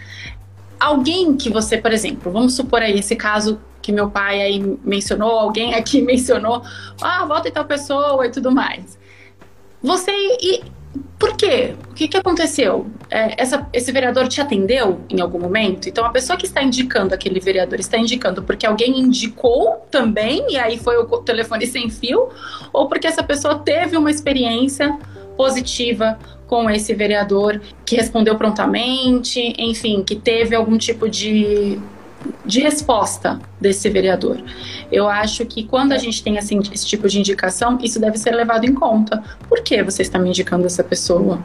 alguém 0.80 1.36
que 1.36 1.50
você, 1.50 1.78
por 1.78 1.92
exemplo, 1.92 2.32
vamos 2.32 2.56
supor 2.56 2.82
aí 2.82 3.00
esse 3.00 3.16
caso 3.16 3.60
que 3.82 3.92
meu 3.92 4.10
pai 4.10 4.42
aí 4.42 4.80
mencionou, 4.84 5.32
alguém 5.32 5.74
aqui 5.76 6.02
mencionou, 6.04 6.64
ah, 7.02 7.26
volta 7.26 7.48
e 7.48 7.52
tal 7.52 7.66
pessoa 7.66 8.26
e 8.26 8.32
tudo 8.32 8.52
mais. 8.52 8.98
Você 9.82 10.12
e 10.12 10.64
por 11.20 11.36
quê? 11.36 11.76
O 11.92 11.94
que, 11.94 12.08
que 12.08 12.18
aconteceu? 12.18 12.88
É, 13.10 13.42
essa, 13.42 13.68
esse 13.74 13.92
vereador 13.92 14.28
te 14.28 14.42
atendeu 14.42 15.02
em 15.10 15.22
algum 15.22 15.40
momento? 15.40 15.88
Então, 15.88 16.06
a 16.06 16.10
pessoa 16.10 16.38
que 16.38 16.46
está 16.46 16.62
indicando 16.62 17.14
aquele 17.14 17.40
vereador 17.40 17.80
está 17.80 17.98
indicando 17.98 18.44
porque 18.44 18.66
alguém 18.66 19.00
indicou 19.00 19.86
também, 19.90 20.46
e 20.50 20.58
aí 20.58 20.78
foi 20.78 20.98
o 20.98 21.06
telefone 21.20 21.68
sem 21.68 21.90
fio, 21.90 22.30
ou 22.72 22.88
porque 22.88 23.08
essa 23.08 23.24
pessoa 23.24 23.60
teve 23.60 23.98
uma 23.98 24.12
experiência 24.12 24.98
positiva 25.38 26.18
com 26.48 26.70
esse 26.70 26.94
vereador 26.94 27.60
que 27.86 27.96
respondeu 27.96 28.36
prontamente, 28.36 29.54
enfim, 29.58 30.04
que 30.04 30.16
teve 30.16 30.56
algum 30.56 30.78
tipo 30.78 31.10
de, 31.10 31.80
de 32.46 32.60
resposta 32.62 33.40
desse 33.60 33.90
vereador. 33.90 34.38
Eu 34.92 35.08
acho 35.08 35.46
que 35.46 35.64
quando 35.64 35.92
a 35.94 35.98
gente 35.98 36.24
tem 36.24 36.38
assim, 36.38 36.60
esse 36.72 36.86
tipo 36.86 37.08
de 37.08 37.20
indicação, 37.20 37.78
isso 37.82 38.00
deve 38.00 38.18
ser 38.18 38.32
levado 38.32 38.66
em 38.66 38.74
conta. 38.74 39.24
Por 39.50 39.62
que 39.62 39.82
você 39.82 40.04
está 40.04 40.20
me 40.20 40.30
indicando 40.30 40.66
essa 40.66 40.84
pessoa? 40.84 41.40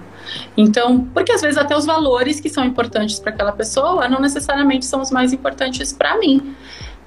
Então, 0.57 1.07
porque 1.15 1.33
às 1.33 1.41
vezes 1.41 1.57
até 1.57 1.77
os 1.77 1.87
valores 1.87 2.39
que 2.39 2.49
são 2.49 2.65
importantes 2.65 3.19
para 3.19 3.31
aquela 3.31 3.53
pessoa 3.53 4.09
não 4.09 4.21
necessariamente 4.21 4.85
são 4.85 5.01
os 5.01 5.11
mais 5.11 5.33
importantes 5.33 5.93
para 5.93 6.19
mim. 6.19 6.55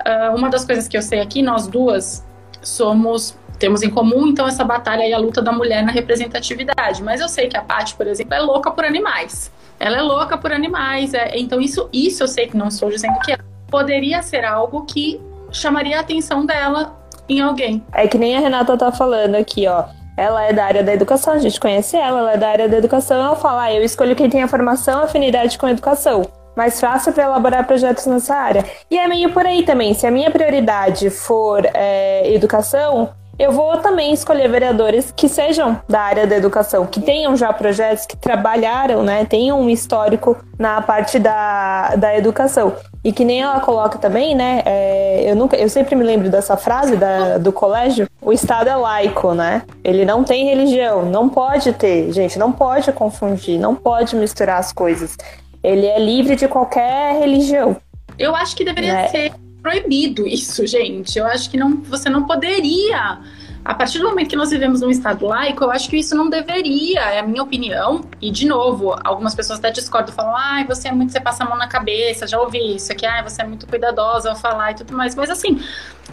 Uh, 0.06 0.36
uma 0.36 0.49
das 0.49 0.65
coisas 0.65 0.88
que 0.88 0.97
eu 0.97 1.01
sei 1.01 1.21
aqui, 1.21 1.41
nós 1.41 1.67
duas 1.67 2.25
somos 2.62 3.38
temos 3.59 3.81
em 3.81 3.89
comum, 3.89 4.27
então, 4.27 4.47
essa 4.47 4.63
batalha 4.63 5.07
e 5.07 5.13
a 5.13 5.17
luta 5.17 5.41
da 5.41 5.51
mulher 5.51 5.83
na 5.83 5.91
representatividade. 5.91 7.01
Mas 7.03 7.21
eu 7.21 7.29
sei 7.29 7.47
que 7.47 7.57
a 7.57 7.61
Paty, 7.61 7.95
por 7.95 8.07
exemplo, 8.07 8.33
é 8.33 8.39
louca 8.39 8.71
por 8.71 8.83
animais. 8.83 9.51
Ela 9.79 9.97
é 9.97 10.01
louca 10.01 10.37
por 10.37 10.51
animais. 10.51 11.13
É, 11.13 11.37
então, 11.37 11.61
isso, 11.61 11.89
isso 11.91 12.23
eu 12.23 12.27
sei 12.27 12.47
que 12.47 12.57
não 12.57 12.67
estou 12.67 12.89
dizendo 12.89 13.19
que 13.19 13.35
poderia 13.69 14.21
ser 14.21 14.45
algo 14.45 14.85
que 14.85 15.19
chamaria 15.51 15.97
a 15.97 16.01
atenção 16.01 16.45
dela 16.45 16.97
em 17.27 17.41
alguém. 17.41 17.83
É 17.93 18.07
que 18.07 18.17
nem 18.17 18.35
a 18.35 18.39
Renata 18.39 18.77
tá 18.77 18.91
falando 18.91 19.35
aqui, 19.35 19.67
ó. 19.67 19.85
Ela 20.15 20.43
é 20.43 20.53
da 20.53 20.65
área 20.65 20.83
da 20.83 20.93
educação, 20.93 21.33
a 21.33 21.39
gente 21.39 21.59
conhece 21.59 21.97
ela, 21.97 22.19
ela 22.19 22.33
é 22.33 22.37
da 22.37 22.49
área 22.49 22.69
da 22.69 22.77
educação. 22.77 23.17
Ela 23.17 23.35
fala, 23.35 23.63
ah, 23.63 23.73
eu 23.73 23.83
escolho 23.83 24.15
quem 24.15 24.29
tem 24.29 24.43
a 24.43 24.47
formação, 24.47 25.01
afinidade 25.01 25.57
com 25.57 25.65
a 25.65 25.71
educação 25.71 26.23
mais 26.55 26.79
fácil 26.79 27.13
para 27.13 27.23
elaborar 27.23 27.65
projetos 27.65 28.05
nessa 28.05 28.35
área. 28.35 28.63
E 28.89 28.97
é 28.97 29.07
meio 29.07 29.31
por 29.33 29.45
aí 29.45 29.63
também. 29.63 29.93
Se 29.93 30.05
a 30.05 30.11
minha 30.11 30.29
prioridade 30.29 31.09
for 31.09 31.65
é, 31.73 32.31
educação, 32.33 33.09
eu 33.37 33.51
vou 33.51 33.77
também 33.77 34.13
escolher 34.13 34.47
vereadores 34.49 35.11
que 35.15 35.27
sejam 35.27 35.81
da 35.89 36.01
área 36.01 36.27
da 36.27 36.35
educação, 36.35 36.85
que 36.85 37.01
tenham 37.01 37.35
já 37.35 37.51
projetos, 37.51 38.05
que 38.05 38.15
trabalharam, 38.15 39.03
né, 39.03 39.25
tenham 39.25 39.59
um 39.59 39.69
histórico 39.69 40.37
na 40.57 40.81
parte 40.81 41.17
da, 41.17 41.95
da 41.95 42.15
educação. 42.15 42.73
E 43.03 43.11
que 43.11 43.25
nem 43.25 43.41
ela 43.41 43.59
coloca 43.59 43.97
também, 43.97 44.33
né? 44.33 44.61
É, 44.65 45.29
eu, 45.29 45.35
nunca, 45.35 45.57
eu 45.57 45.67
sempre 45.67 45.93
me 45.93 46.05
lembro 46.05 46.29
dessa 46.29 46.55
frase 46.55 46.95
da, 46.95 47.37
do 47.37 47.51
colégio: 47.51 48.07
o 48.21 48.31
Estado 48.31 48.69
é 48.69 48.75
laico, 48.77 49.33
né? 49.33 49.63
Ele 49.83 50.05
não 50.05 50.23
tem 50.23 50.45
religião, 50.45 51.03
não 51.05 51.27
pode 51.27 51.73
ter, 51.73 52.13
gente, 52.13 52.39
não 52.39 52.53
pode 52.53 52.89
confundir, 52.93 53.59
não 53.59 53.75
pode 53.75 54.15
misturar 54.15 54.57
as 54.57 54.71
coisas. 54.71 55.17
Ele 55.61 55.85
é 55.85 55.99
livre 55.99 56.37
de 56.37 56.47
qualquer 56.47 57.19
religião. 57.19 57.75
Eu 58.17 58.33
acho 58.35 58.55
que 58.55 58.63
deveria 58.63 58.93
né? 58.93 59.07
ser 59.09 59.33
proibido 59.63 60.28
isso, 60.28 60.67
gente. 60.67 61.17
Eu 61.17 61.26
acho 61.26 61.49
que 61.49 61.56
não, 61.56 61.78
você 61.84 62.10
não 62.10 62.26
poderia. 62.26 63.19
A 63.65 63.73
partir 63.73 63.97
do 63.97 64.04
momento 64.04 64.28
que 64.28 64.36
nós 64.36 64.49
vivemos 64.49 64.82
num 64.82 64.89
estado 64.89 65.26
laico, 65.26 65.63
eu 65.63 65.71
acho 65.71 65.89
que 65.89 65.95
isso 65.95 66.13
não 66.13 66.30
deveria, 66.30 66.99
é 66.99 67.19
a 67.19 67.23
minha 67.23 67.41
opinião. 67.41 68.02
E, 68.21 68.30
de 68.30 68.45
novo, 68.45 68.93
algumas 69.06 69.34
pessoas 69.34 69.60
até 69.60 69.71
discordam, 69.71 70.13
falam, 70.13 70.36
ai, 70.36 70.67
você 70.67 70.89
é 70.89 70.91
muito, 70.91 71.13
você 71.13 71.21
passa 71.21 71.45
a 71.45 71.47
mão 71.47 71.58
na 71.58 71.65
cabeça, 71.65 72.28
já 72.28 72.38
ouvi 72.41 72.76
isso 72.76 72.91
aqui, 72.91 73.06
ai, 73.06 73.23
você 73.23 73.41
é 73.41 73.47
muito 73.47 73.65
cuidadosa 73.65 74.32
ao 74.32 74.36
falar 74.36 74.71
e 74.71 74.76
tudo 74.76 74.93
mais. 74.93 75.15
Mas, 75.15 75.30
assim, 75.30 75.62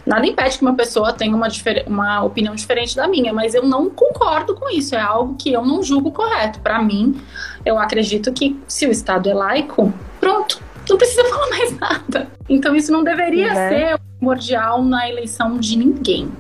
nada 0.07 0.25
impede 0.25 0.59
que 0.59 0.63
uma 0.63 0.77
pessoa 0.77 1.13
tenha 1.13 1.35
uma, 1.35 1.49
uma 1.89 2.23
opinião 2.23 2.55
diferente 2.55 2.95
da 2.95 3.09
minha, 3.09 3.33
mas 3.33 3.53
eu 3.53 3.65
não 3.65 3.91
concordo 3.91 4.55
com 4.55 4.71
isso, 4.71 4.95
é 4.95 5.01
algo 5.01 5.35
que 5.35 5.53
eu 5.53 5.67
não 5.67 5.83
julgo 5.83 6.13
correto. 6.13 6.61
Para 6.61 6.81
mim, 6.81 7.21
eu 7.67 7.81
acredito 7.81 8.33
que 8.33 8.57
se 8.69 8.87
o 8.87 8.93
Estado 8.93 9.29
é 9.29 9.35
laico, 9.35 9.93
pronto, 10.21 10.70
não 10.91 10.99
precisa 10.99 11.25
falar 11.25 11.49
mais 11.49 11.79
nada. 11.79 12.29
Então 12.49 12.75
isso 12.75 12.93
não 12.93 13.03
deveria 13.03 13.55
né? 13.55 13.69
ser 13.69 13.99
primordial 14.19 14.83
na 14.83 15.09
eleição 15.09 15.59
de 15.59 15.79
ninguém. 15.79 16.31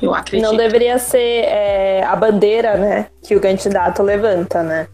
Eu 0.00 0.14
acredito. 0.14 0.48
Não 0.48 0.56
deveria 0.56 0.98
ser 0.98 1.44
é, 1.44 2.04
a 2.04 2.16
bandeira, 2.16 2.76
né, 2.76 3.06
que 3.22 3.36
o 3.36 3.40
candidato 3.40 4.02
levanta, 4.02 4.62
né? 4.62 4.88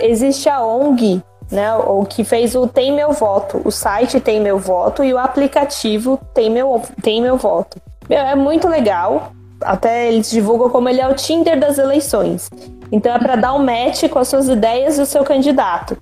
existe 0.00 0.48
a 0.48 0.62
ONG 0.64 1.22
né? 1.50 1.74
O 1.76 2.04
que 2.04 2.24
fez 2.24 2.54
o 2.54 2.66
Tem 2.66 2.92
Meu 2.92 3.12
Voto. 3.12 3.60
O 3.64 3.70
site 3.70 4.20
Tem 4.20 4.40
Meu 4.40 4.58
Voto 4.58 5.04
e 5.04 5.12
o 5.12 5.18
aplicativo 5.18 6.18
Tem 6.34 6.50
Meu, 6.50 6.82
Tem 7.02 7.22
Meu 7.22 7.36
Voto. 7.36 7.80
Meu, 8.08 8.18
é 8.18 8.34
muito 8.34 8.68
legal. 8.68 9.32
Até 9.60 10.12
eles 10.12 10.30
divulgam 10.30 10.68
como 10.68 10.88
ele 10.88 11.00
é 11.00 11.08
o 11.08 11.14
Tinder 11.14 11.58
das 11.58 11.78
eleições. 11.78 12.50
Então 12.92 13.14
é 13.14 13.18
para 13.18 13.36
dar 13.36 13.54
um 13.54 13.64
match 13.64 14.08
com 14.08 14.18
as 14.18 14.28
suas 14.28 14.48
ideias 14.48 14.96
do 14.96 15.06
seu 15.06 15.24
candidato. 15.24 15.96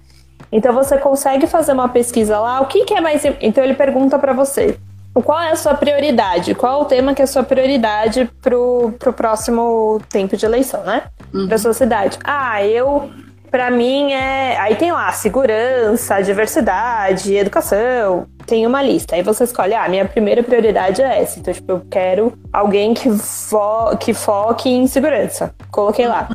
Então 0.50 0.72
você 0.72 0.98
consegue 0.98 1.46
fazer 1.46 1.72
uma 1.72 1.88
pesquisa 1.88 2.38
lá. 2.38 2.60
O 2.60 2.66
que, 2.66 2.84
que 2.84 2.94
é 2.94 3.00
mais. 3.00 3.24
Então 3.40 3.62
ele 3.62 3.74
pergunta 3.74 4.18
para 4.18 4.32
você. 4.32 4.78
Qual 5.12 5.40
é 5.40 5.52
a 5.52 5.56
sua 5.56 5.74
prioridade? 5.74 6.54
Qual 6.54 6.80
é 6.80 6.82
o 6.82 6.86
tema 6.86 7.14
que 7.14 7.22
é 7.22 7.24
a 7.24 7.28
sua 7.28 7.44
prioridade 7.44 8.28
pro, 8.42 8.92
pro 8.98 9.12
próximo 9.12 10.00
tempo 10.08 10.36
de 10.36 10.44
eleição, 10.44 10.82
né? 10.82 11.04
Uhum. 11.32 11.46
Pra 11.46 11.56
sua 11.56 11.72
cidade. 11.72 12.18
Ah, 12.24 12.64
eu 12.64 13.10
para 13.54 13.70
mim 13.70 14.12
é. 14.12 14.58
Aí 14.58 14.74
tem 14.74 14.90
lá 14.90 15.12
segurança, 15.12 16.20
diversidade, 16.20 17.36
educação. 17.36 18.26
Tem 18.44 18.66
uma 18.66 18.82
lista. 18.82 19.14
Aí 19.14 19.22
você 19.22 19.44
escolhe, 19.44 19.72
ah, 19.74 19.88
minha 19.88 20.04
primeira 20.04 20.42
prioridade 20.42 21.00
é 21.00 21.22
essa. 21.22 21.38
Então, 21.38 21.54
tipo, 21.54 21.70
eu 21.70 21.86
quero 21.88 22.36
alguém 22.52 22.92
que, 22.94 23.08
fo 23.10 23.96
que 23.96 24.12
foque 24.12 24.68
em 24.68 24.88
segurança. 24.88 25.54
Coloquei 25.70 26.08
lá. 26.08 26.28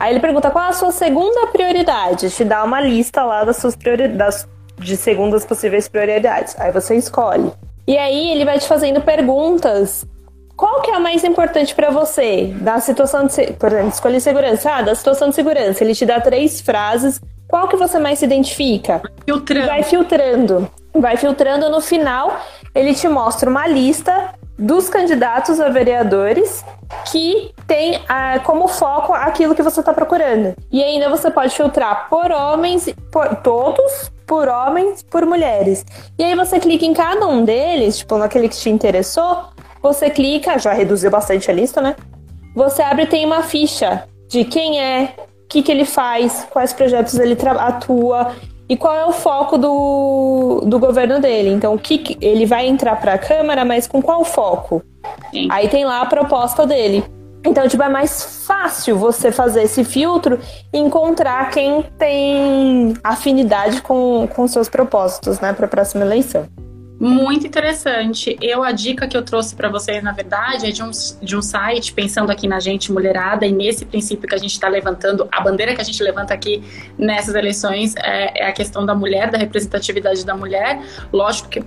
Aí 0.00 0.14
ele 0.14 0.20
pergunta 0.20 0.50
qual 0.50 0.64
é 0.64 0.68
a 0.68 0.72
sua 0.72 0.92
segunda 0.92 1.46
prioridade. 1.48 2.30
Te 2.30 2.42
dá 2.42 2.64
uma 2.64 2.80
lista 2.80 3.22
lá 3.22 3.44
das 3.44 3.58
suas 3.58 3.76
prioridades, 3.76 4.48
de 4.78 4.96
segundas 4.96 5.44
possíveis 5.44 5.86
prioridades. 5.88 6.58
Aí 6.58 6.72
você 6.72 6.96
escolhe. 6.96 7.52
E 7.86 7.98
aí 7.98 8.30
ele 8.30 8.46
vai 8.46 8.58
te 8.58 8.66
fazendo 8.66 9.02
perguntas 9.02 10.06
qual 10.56 10.80
que 10.82 10.90
é 10.90 10.94
a 10.94 11.00
mais 11.00 11.24
importante 11.24 11.74
para 11.74 11.90
você 11.90 12.54
da 12.60 12.78
situação 12.80 13.26
de, 13.26 13.52
por 13.54 13.72
exemplo, 13.72 13.88
escolher 13.88 14.20
segurança, 14.20 14.70
ah, 14.70 14.82
da 14.82 14.94
situação 14.94 15.28
de 15.30 15.34
segurança, 15.34 15.82
ele 15.82 15.94
te 15.94 16.06
dá 16.06 16.20
três 16.20 16.60
frases, 16.60 17.20
qual 17.48 17.68
que 17.68 17.76
você 17.76 17.98
mais 17.98 18.18
se 18.18 18.24
identifica? 18.24 19.02
Filtrando. 19.24 19.66
Vai 19.66 19.82
filtrando. 19.82 20.70
Vai 20.94 21.16
filtrando 21.16 21.70
no 21.70 21.80
final, 21.80 22.40
ele 22.74 22.94
te 22.94 23.08
mostra 23.08 23.48
uma 23.48 23.66
lista 23.66 24.34
dos 24.58 24.88
candidatos 24.88 25.58
a 25.60 25.68
vereadores 25.68 26.64
que 27.10 27.52
tem 27.66 28.00
ah, 28.08 28.38
como 28.40 28.68
foco 28.68 29.12
aquilo 29.12 29.54
que 29.54 29.62
você 29.62 29.80
está 29.80 29.92
procurando. 29.92 30.54
E 30.70 30.82
ainda 30.82 31.08
você 31.08 31.30
pode 31.30 31.54
filtrar 31.54 32.08
por 32.08 32.30
homens, 32.30 32.94
por 33.10 33.36
todos, 33.36 34.12
por 34.26 34.48
homens, 34.48 35.02
por 35.02 35.26
mulheres. 35.26 35.84
E 36.18 36.24
aí 36.24 36.34
você 36.34 36.60
clica 36.60 36.84
em 36.84 36.94
cada 36.94 37.26
um 37.26 37.44
deles, 37.44 37.98
tipo, 37.98 38.16
naquele 38.16 38.48
que 38.48 38.56
te 38.56 38.70
interessou, 38.70 39.44
você 39.82 40.08
clica, 40.08 40.58
já 40.58 40.72
reduziu 40.72 41.10
bastante 41.10 41.50
a 41.50 41.54
lista, 41.54 41.80
né? 41.80 41.96
Você 42.54 42.82
abre 42.82 43.02
e 43.04 43.06
tem 43.06 43.26
uma 43.26 43.42
ficha 43.42 44.04
de 44.28 44.44
quem 44.44 44.80
é, 44.80 45.14
o 45.44 45.48
que, 45.48 45.62
que 45.62 45.72
ele 45.72 45.84
faz, 45.84 46.46
quais 46.50 46.72
projetos 46.72 47.18
ele 47.18 47.36
atua 47.58 48.32
e 48.68 48.76
qual 48.76 48.94
é 48.94 49.04
o 49.04 49.12
foco 49.12 49.58
do, 49.58 50.62
do 50.64 50.78
governo 50.78 51.20
dele. 51.20 51.50
Então, 51.50 51.74
o 51.74 51.78
que, 51.78 51.98
que 51.98 52.18
ele 52.24 52.46
vai 52.46 52.66
entrar 52.66 52.96
para 53.00 53.14
a 53.14 53.18
Câmara, 53.18 53.64
mas 53.64 53.86
com 53.86 54.00
qual 54.00 54.24
foco? 54.24 54.82
Sim. 55.30 55.48
Aí 55.50 55.68
tem 55.68 55.84
lá 55.84 56.00
a 56.00 56.06
proposta 56.06 56.66
dele. 56.66 57.04
Então, 57.44 57.66
tipo, 57.66 57.82
é 57.82 57.88
mais 57.88 58.44
fácil 58.46 58.96
você 58.96 59.32
fazer 59.32 59.64
esse 59.64 59.82
filtro 59.82 60.38
e 60.72 60.78
encontrar 60.78 61.50
quem 61.50 61.82
tem 61.98 62.94
afinidade 63.02 63.82
com, 63.82 64.28
com 64.28 64.46
seus 64.46 64.68
propósitos, 64.68 65.40
né, 65.40 65.52
para 65.52 65.66
a 65.66 65.68
próxima 65.68 66.04
eleição. 66.04 66.46
Muito 67.02 67.44
interessante. 67.44 68.38
Eu, 68.40 68.62
a 68.62 68.70
dica 68.70 69.08
que 69.08 69.16
eu 69.16 69.24
trouxe 69.24 69.56
para 69.56 69.68
vocês, 69.68 70.00
na 70.04 70.12
verdade, 70.12 70.66
é 70.66 70.70
de 70.70 70.84
um, 70.84 70.90
de 71.20 71.36
um 71.36 71.42
site, 71.42 71.92
pensando 71.92 72.30
aqui 72.30 72.46
na 72.46 72.60
gente 72.60 72.92
mulherada 72.92 73.44
e 73.44 73.50
nesse 73.50 73.84
princípio 73.84 74.28
que 74.28 74.34
a 74.36 74.38
gente 74.38 74.52
está 74.52 74.68
levantando, 74.68 75.28
a 75.32 75.40
bandeira 75.40 75.74
que 75.74 75.80
a 75.80 75.84
gente 75.84 76.00
levanta 76.00 76.32
aqui 76.32 76.62
nessas 76.96 77.34
eleições 77.34 77.96
é, 77.96 78.44
é 78.44 78.46
a 78.46 78.52
questão 78.52 78.86
da 78.86 78.94
mulher, 78.94 79.32
da 79.32 79.36
representatividade 79.36 80.24
da 80.24 80.36
mulher. 80.36 80.80
Lógico 81.12 81.48
que 81.48 81.64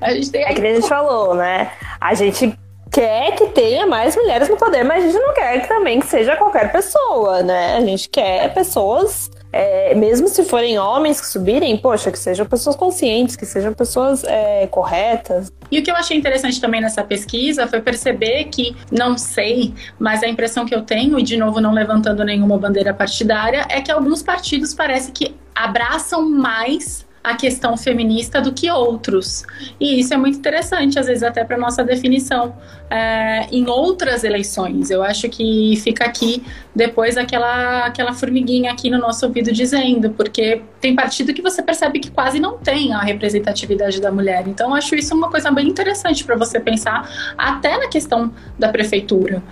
a 0.00 0.14
gente 0.14 0.30
tem. 0.30 0.44
É 0.44 0.54
que 0.54 0.60
a 0.60 0.74
gente 0.74 0.88
falou, 0.88 1.34
né? 1.34 1.72
A 2.00 2.14
gente 2.14 2.56
quer 2.96 3.32
que 3.32 3.48
tenha 3.48 3.86
mais 3.86 4.16
mulheres 4.16 4.48
no 4.48 4.56
poder, 4.56 4.82
mas 4.82 5.04
a 5.04 5.06
gente 5.06 5.20
não 5.20 5.34
quer 5.34 5.60
que 5.60 5.68
também 5.68 6.00
que 6.00 6.06
seja 6.06 6.34
qualquer 6.34 6.72
pessoa, 6.72 7.42
né? 7.42 7.76
A 7.76 7.80
gente 7.82 8.08
quer 8.08 8.54
pessoas, 8.54 9.30
é, 9.52 9.94
mesmo 9.94 10.26
se 10.28 10.42
forem 10.44 10.78
homens 10.78 11.20
que 11.20 11.26
subirem, 11.26 11.76
poxa, 11.76 12.10
que 12.10 12.18
sejam 12.18 12.46
pessoas 12.46 12.74
conscientes, 12.74 13.36
que 13.36 13.44
sejam 13.44 13.74
pessoas 13.74 14.24
é, 14.24 14.66
corretas. 14.68 15.52
E 15.70 15.78
o 15.78 15.82
que 15.82 15.90
eu 15.90 15.94
achei 15.94 16.16
interessante 16.16 16.58
também 16.58 16.80
nessa 16.80 17.04
pesquisa 17.04 17.66
foi 17.66 17.82
perceber 17.82 18.44
que, 18.44 18.74
não 18.90 19.18
sei, 19.18 19.74
mas 19.98 20.22
a 20.22 20.26
impressão 20.26 20.64
que 20.64 20.74
eu 20.74 20.80
tenho, 20.80 21.18
e 21.18 21.22
de 21.22 21.36
novo 21.36 21.60
não 21.60 21.74
levantando 21.74 22.24
nenhuma 22.24 22.56
bandeira 22.56 22.94
partidária, 22.94 23.66
é 23.68 23.82
que 23.82 23.92
alguns 23.92 24.22
partidos 24.22 24.72
parece 24.72 25.12
que 25.12 25.36
abraçam 25.54 26.26
mais 26.26 27.05
a 27.26 27.34
questão 27.34 27.76
feminista 27.76 28.40
do 28.40 28.52
que 28.52 28.70
outros. 28.70 29.42
E 29.80 29.98
isso 29.98 30.14
é 30.14 30.16
muito 30.16 30.38
interessante, 30.38 30.96
às 30.96 31.06
vezes, 31.06 31.24
até 31.24 31.42
para 31.42 31.58
nossa 31.58 31.82
definição 31.82 32.54
é, 32.88 33.48
em 33.50 33.68
outras 33.68 34.22
eleições. 34.22 34.90
Eu 34.90 35.02
acho 35.02 35.28
que 35.28 35.74
fica 35.82 36.04
aqui 36.04 36.44
depois 36.72 37.16
aquela, 37.16 37.84
aquela 37.84 38.12
formiguinha 38.14 38.70
aqui 38.70 38.88
no 38.88 38.98
nosso 38.98 39.26
ouvido 39.26 39.50
dizendo, 39.50 40.10
porque 40.10 40.62
tem 40.80 40.94
partido 40.94 41.34
que 41.34 41.42
você 41.42 41.60
percebe 41.60 41.98
que 41.98 42.12
quase 42.12 42.38
não 42.38 42.58
tem 42.58 42.92
a 42.92 43.00
representatividade 43.00 44.00
da 44.00 44.12
mulher. 44.12 44.46
Então, 44.46 44.72
acho 44.72 44.94
isso 44.94 45.12
uma 45.12 45.28
coisa 45.28 45.50
bem 45.50 45.66
interessante 45.66 46.22
para 46.22 46.36
você 46.36 46.60
pensar, 46.60 47.10
até 47.36 47.76
na 47.76 47.88
questão 47.88 48.32
da 48.56 48.68
prefeitura. 48.68 49.42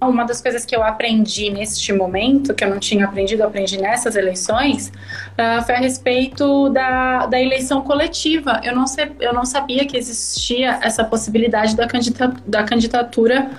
Uma 0.00 0.24
das 0.24 0.42
coisas 0.42 0.64
que 0.66 0.76
eu 0.76 0.82
aprendi 0.82 1.48
neste 1.48 1.90
momento, 1.90 2.52
que 2.54 2.62
eu 2.62 2.68
não 2.68 2.78
tinha 2.78 3.06
aprendido, 3.06 3.42
aprendi 3.42 3.78
nessas 3.78 4.14
eleições, 4.14 4.88
uh, 4.88 5.64
foi 5.64 5.74
a 5.74 5.78
respeito 5.78 6.68
da, 6.68 7.24
da 7.26 7.40
eleição 7.40 7.80
coletiva. 7.80 8.60
Eu 8.62 8.74
não, 8.74 8.86
sei, 8.86 9.10
eu 9.20 9.32
não 9.32 9.46
sabia 9.46 9.86
que 9.86 9.96
existia 9.96 10.78
essa 10.82 11.02
possibilidade 11.02 11.74
da, 11.74 11.86
candidata, 11.86 12.36
da 12.46 12.62
candidatura 12.62 13.50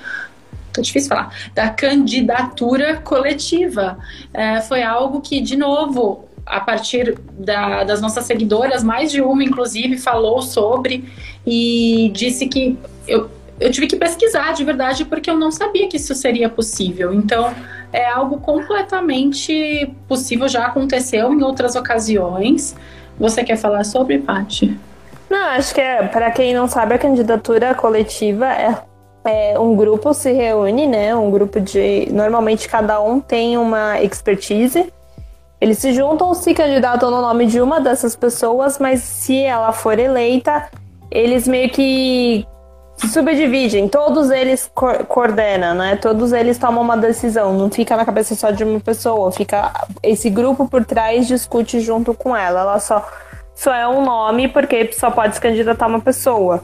tá 0.72 0.82
difícil 0.82 1.10
falar, 1.10 1.34
da 1.56 1.70
candidatura 1.70 2.98
coletiva. 2.98 3.98
É, 4.32 4.62
foi 4.62 4.84
algo 4.84 5.22
que, 5.22 5.42
de 5.42 5.58
novo, 5.58 6.28
a 6.46 6.60
partir 6.60 7.18
da, 7.32 7.84
das 7.84 8.00
nossas 8.00 8.26
seguidoras, 8.26 8.84
mais 8.84 9.12
de 9.12 9.22
uma, 9.22 9.44
inclusive, 9.44 9.98
falou 9.98 10.42
sobre 10.42 11.04
e 11.46 12.12
disse 12.14 12.48
que 12.48 12.78
eu, 13.08 13.30
eu 13.60 13.72
tive 13.72 13.88
que 13.88 13.96
pesquisar 13.96 14.54
de 14.54 14.64
verdade 14.64 15.06
porque 15.06 15.30
eu 15.30 15.38
não 15.38 15.52
sabia 15.52 15.88
que 15.88 15.98
isso 15.98 16.14
seria 16.14 16.50
possível. 16.50 17.14
Então, 17.14 17.54
é 17.92 18.08
algo 18.08 18.40
completamente 18.40 19.94
possível, 20.08 20.48
já 20.48 20.66
aconteceu 20.66 21.34
em 21.34 21.42
outras 21.42 21.76
ocasiões. 21.76 22.76
Você 23.20 23.44
quer 23.44 23.58
falar 23.58 23.84
sobre, 23.84 24.20
Paty? 24.20 24.78
Não, 25.30 25.48
acho 25.50 25.74
que 25.74 25.82
é, 25.82 26.04
para 26.04 26.32
quem 26.32 26.54
não 26.54 26.68
sabe, 26.68 26.94
a 26.94 26.98
candidatura 26.98 27.74
coletiva 27.74 28.46
é, 28.46 28.78
é, 29.26 29.60
um 29.60 29.76
grupo 29.76 30.14
se 30.14 30.32
reúne, 30.32 30.88
né? 30.88 31.16
Um 31.16 31.30
grupo 31.32 31.60
de. 31.60 32.08
Normalmente 32.12 32.70
cada 32.70 33.02
um 33.02 33.20
tem 33.20 33.58
uma 33.58 34.02
expertise. 34.02 34.92
Eles 35.60 35.80
se 35.80 35.92
juntam, 35.92 36.34
se 36.36 36.54
candidatam 36.54 37.10
no 37.10 37.20
nome 37.20 37.48
de 37.48 37.60
uma 37.60 37.82
dessas 37.82 38.16
pessoas, 38.16 38.78
mas 38.78 39.02
se 39.02 39.42
ela 39.42 39.74
for 39.74 39.98
eleita, 39.98 40.70
eles 41.10 41.48
meio 41.48 41.70
que 41.72 42.46
subdividem, 42.98 43.88
todos 43.88 44.32
eles 44.32 44.70
co 44.74 45.06
coordenam, 45.06 45.76
né? 45.76 45.96
Todos 45.96 46.34
eles 46.34 46.58
tomam 46.58 46.82
uma 46.82 46.98
decisão, 46.98 47.54
não 47.54 47.70
fica 47.70 47.96
na 47.96 48.04
cabeça 48.04 48.34
só 48.36 48.50
de 48.50 48.64
uma 48.64 48.80
pessoa, 48.80 49.32
fica 49.32 49.88
esse 50.02 50.30
grupo 50.30 50.68
por 50.68 50.84
trás 50.84 51.28
discute 51.28 51.80
junto 51.80 52.14
com 52.14 52.36
ela. 52.36 52.62
Ela 52.62 52.80
só 52.80 53.08
só 53.56 53.74
é 53.74 53.88
um 53.88 54.04
nome 54.04 54.48
porque 54.48 54.92
só 54.94 55.10
pode 55.12 55.36
se 55.36 55.42
candidatar 55.42 55.88
uma 55.88 56.00
pessoa. 56.00 56.64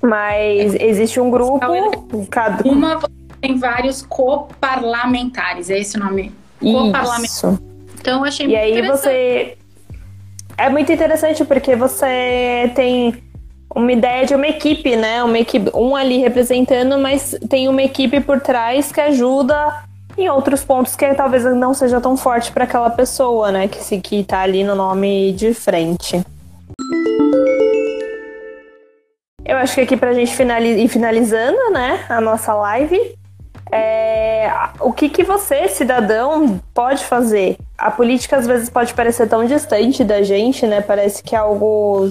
Mas 0.00 0.74
existe 0.74 1.18
um 1.18 1.30
grupo. 1.30 2.26
Cada... 2.30 2.68
Uma 2.68 3.00
tem 3.40 3.58
vários 3.58 4.02
coparlamentares, 4.02 5.70
é 5.70 5.78
esse 5.78 5.96
o 5.96 6.00
nome? 6.00 6.32
Coparlamentares. 6.60 7.42
Então 8.00 8.24
achei 8.24 8.46
muito 8.46 8.58
E 8.58 8.60
aí 8.60 8.86
você. 8.86 9.58
É 10.56 10.68
muito 10.68 10.92
interessante 10.92 11.44
porque 11.44 11.74
você 11.74 12.70
tem 12.76 13.22
uma 13.74 13.92
ideia 13.92 14.24
de 14.24 14.34
uma 14.34 14.46
equipe, 14.46 14.96
né? 14.96 15.22
Uma 15.24 15.38
equipe, 15.38 15.70
um 15.74 15.96
ali 15.96 16.18
representando, 16.18 16.96
mas 16.98 17.36
tem 17.48 17.68
uma 17.68 17.82
equipe 17.82 18.20
por 18.20 18.40
trás 18.40 18.92
que 18.92 19.00
ajuda 19.00 19.84
em 20.16 20.28
outros 20.28 20.62
pontos 20.64 20.94
que 20.94 21.12
talvez 21.14 21.44
não 21.44 21.74
seja 21.74 22.00
tão 22.00 22.16
forte 22.16 22.52
para 22.52 22.64
aquela 22.64 22.90
pessoa, 22.90 23.50
né? 23.50 23.66
Que 23.66 23.82
se 23.82 24.00
que 24.00 24.22
tá 24.22 24.40
ali 24.40 24.62
no 24.62 24.74
nome 24.74 25.32
de 25.32 25.52
frente. 25.52 26.24
Eu 29.44 29.58
acho 29.58 29.74
que 29.74 29.80
aqui 29.80 29.96
pra 29.96 30.14
gente 30.14 30.34
finaliz 30.34 30.78
ir 30.78 30.88
finalizando, 30.88 31.70
né, 31.70 32.06
a 32.08 32.18
nossa 32.18 32.54
live, 32.54 32.98
é, 33.70 34.50
o 34.80 34.92
que, 34.92 35.08
que 35.10 35.22
você, 35.22 35.68
cidadão, 35.68 36.60
pode 36.72 37.04
fazer? 37.04 37.58
A 37.76 37.90
política 37.90 38.36
às 38.36 38.46
vezes 38.46 38.70
pode 38.70 38.94
parecer 38.94 39.28
tão 39.28 39.44
distante 39.44 40.02
da 40.02 40.22
gente, 40.22 40.66
né? 40.66 40.80
Parece 40.80 41.22
que 41.22 41.34
é 41.34 41.38
algo 41.38 42.08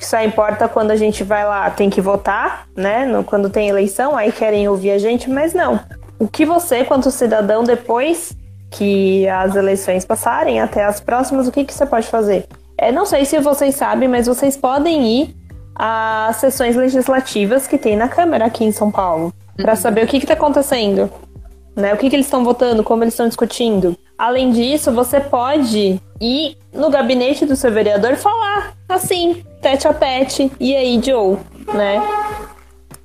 que 0.00 0.06
só 0.06 0.20
importa 0.20 0.66
quando 0.66 0.90
a 0.90 0.96
gente 0.96 1.22
vai 1.22 1.44
lá, 1.44 1.70
tem 1.70 1.88
que 1.88 2.00
votar, 2.00 2.66
né? 2.74 3.06
No, 3.06 3.22
quando 3.22 3.48
tem 3.48 3.68
eleição, 3.68 4.16
aí 4.16 4.32
querem 4.32 4.68
ouvir 4.68 4.90
a 4.90 4.98
gente, 4.98 5.30
mas 5.30 5.54
não 5.54 5.78
o 6.20 6.28
que 6.28 6.44
você, 6.44 6.84
quanto 6.84 7.10
cidadão, 7.10 7.64
depois 7.64 8.36
que 8.70 9.26
as 9.26 9.56
eleições 9.56 10.04
passarem 10.04 10.60
até 10.60 10.84
as 10.84 11.00
próximas, 11.00 11.48
o 11.48 11.50
que, 11.50 11.64
que 11.64 11.72
você 11.72 11.86
pode 11.86 12.06
fazer? 12.06 12.46
É, 12.76 12.92
não 12.92 13.06
sei 13.06 13.24
se 13.24 13.40
vocês 13.40 13.74
sabem, 13.74 14.06
mas 14.06 14.26
vocês 14.26 14.54
podem 14.54 15.22
ir 15.22 15.36
às 15.74 16.36
sessões 16.36 16.76
legislativas 16.76 17.66
que 17.66 17.78
tem 17.78 17.96
na 17.96 18.06
Câmara 18.06 18.44
aqui 18.44 18.64
em 18.64 18.70
São 18.70 18.90
Paulo, 18.90 19.32
para 19.56 19.72
uhum. 19.72 19.76
saber 19.76 20.04
o 20.04 20.06
que 20.06 20.18
está 20.18 20.34
acontecendo, 20.34 21.10
né? 21.74 21.94
O 21.94 21.96
que, 21.96 22.10
que 22.10 22.16
eles 22.16 22.26
estão 22.26 22.44
votando, 22.44 22.84
como 22.84 23.02
eles 23.02 23.14
estão 23.14 23.26
discutindo. 23.26 23.96
Além 24.18 24.50
disso, 24.50 24.92
você 24.92 25.20
pode 25.20 25.98
ir 26.20 26.56
no 26.72 26.90
gabinete 26.90 27.46
do 27.46 27.56
seu 27.56 27.72
vereador 27.72 28.16
falar 28.16 28.74
assim, 28.88 29.44
tete 29.62 29.88
a 29.88 29.94
tete, 29.94 30.50
e 30.58 30.74
aí, 30.74 31.00
Joe, 31.02 31.38
né? 31.72 32.00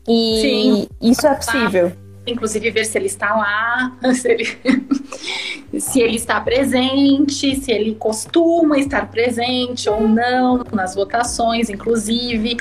E 0.08 0.42
Sim. 0.42 0.88
isso 1.02 1.26
é 1.26 1.36
possível 1.36 1.92
inclusive 2.28 2.72
ver 2.72 2.86
se 2.86 2.98
ele 2.98 3.06
está 3.06 3.36
lá, 3.36 3.96
se 4.14 4.28
ele, 4.30 5.80
se 5.80 6.02
ele 6.02 6.16
está 6.16 6.42
presente, 6.42 7.56
se 7.56 7.72
ele 7.72 7.96
costuma 7.96 8.78
estar 8.78 9.10
presente 9.10 9.90
ou 9.90 10.08
não 10.08 10.64
nas 10.72 10.96
votações, 10.96 11.70
inclusive. 11.70 12.58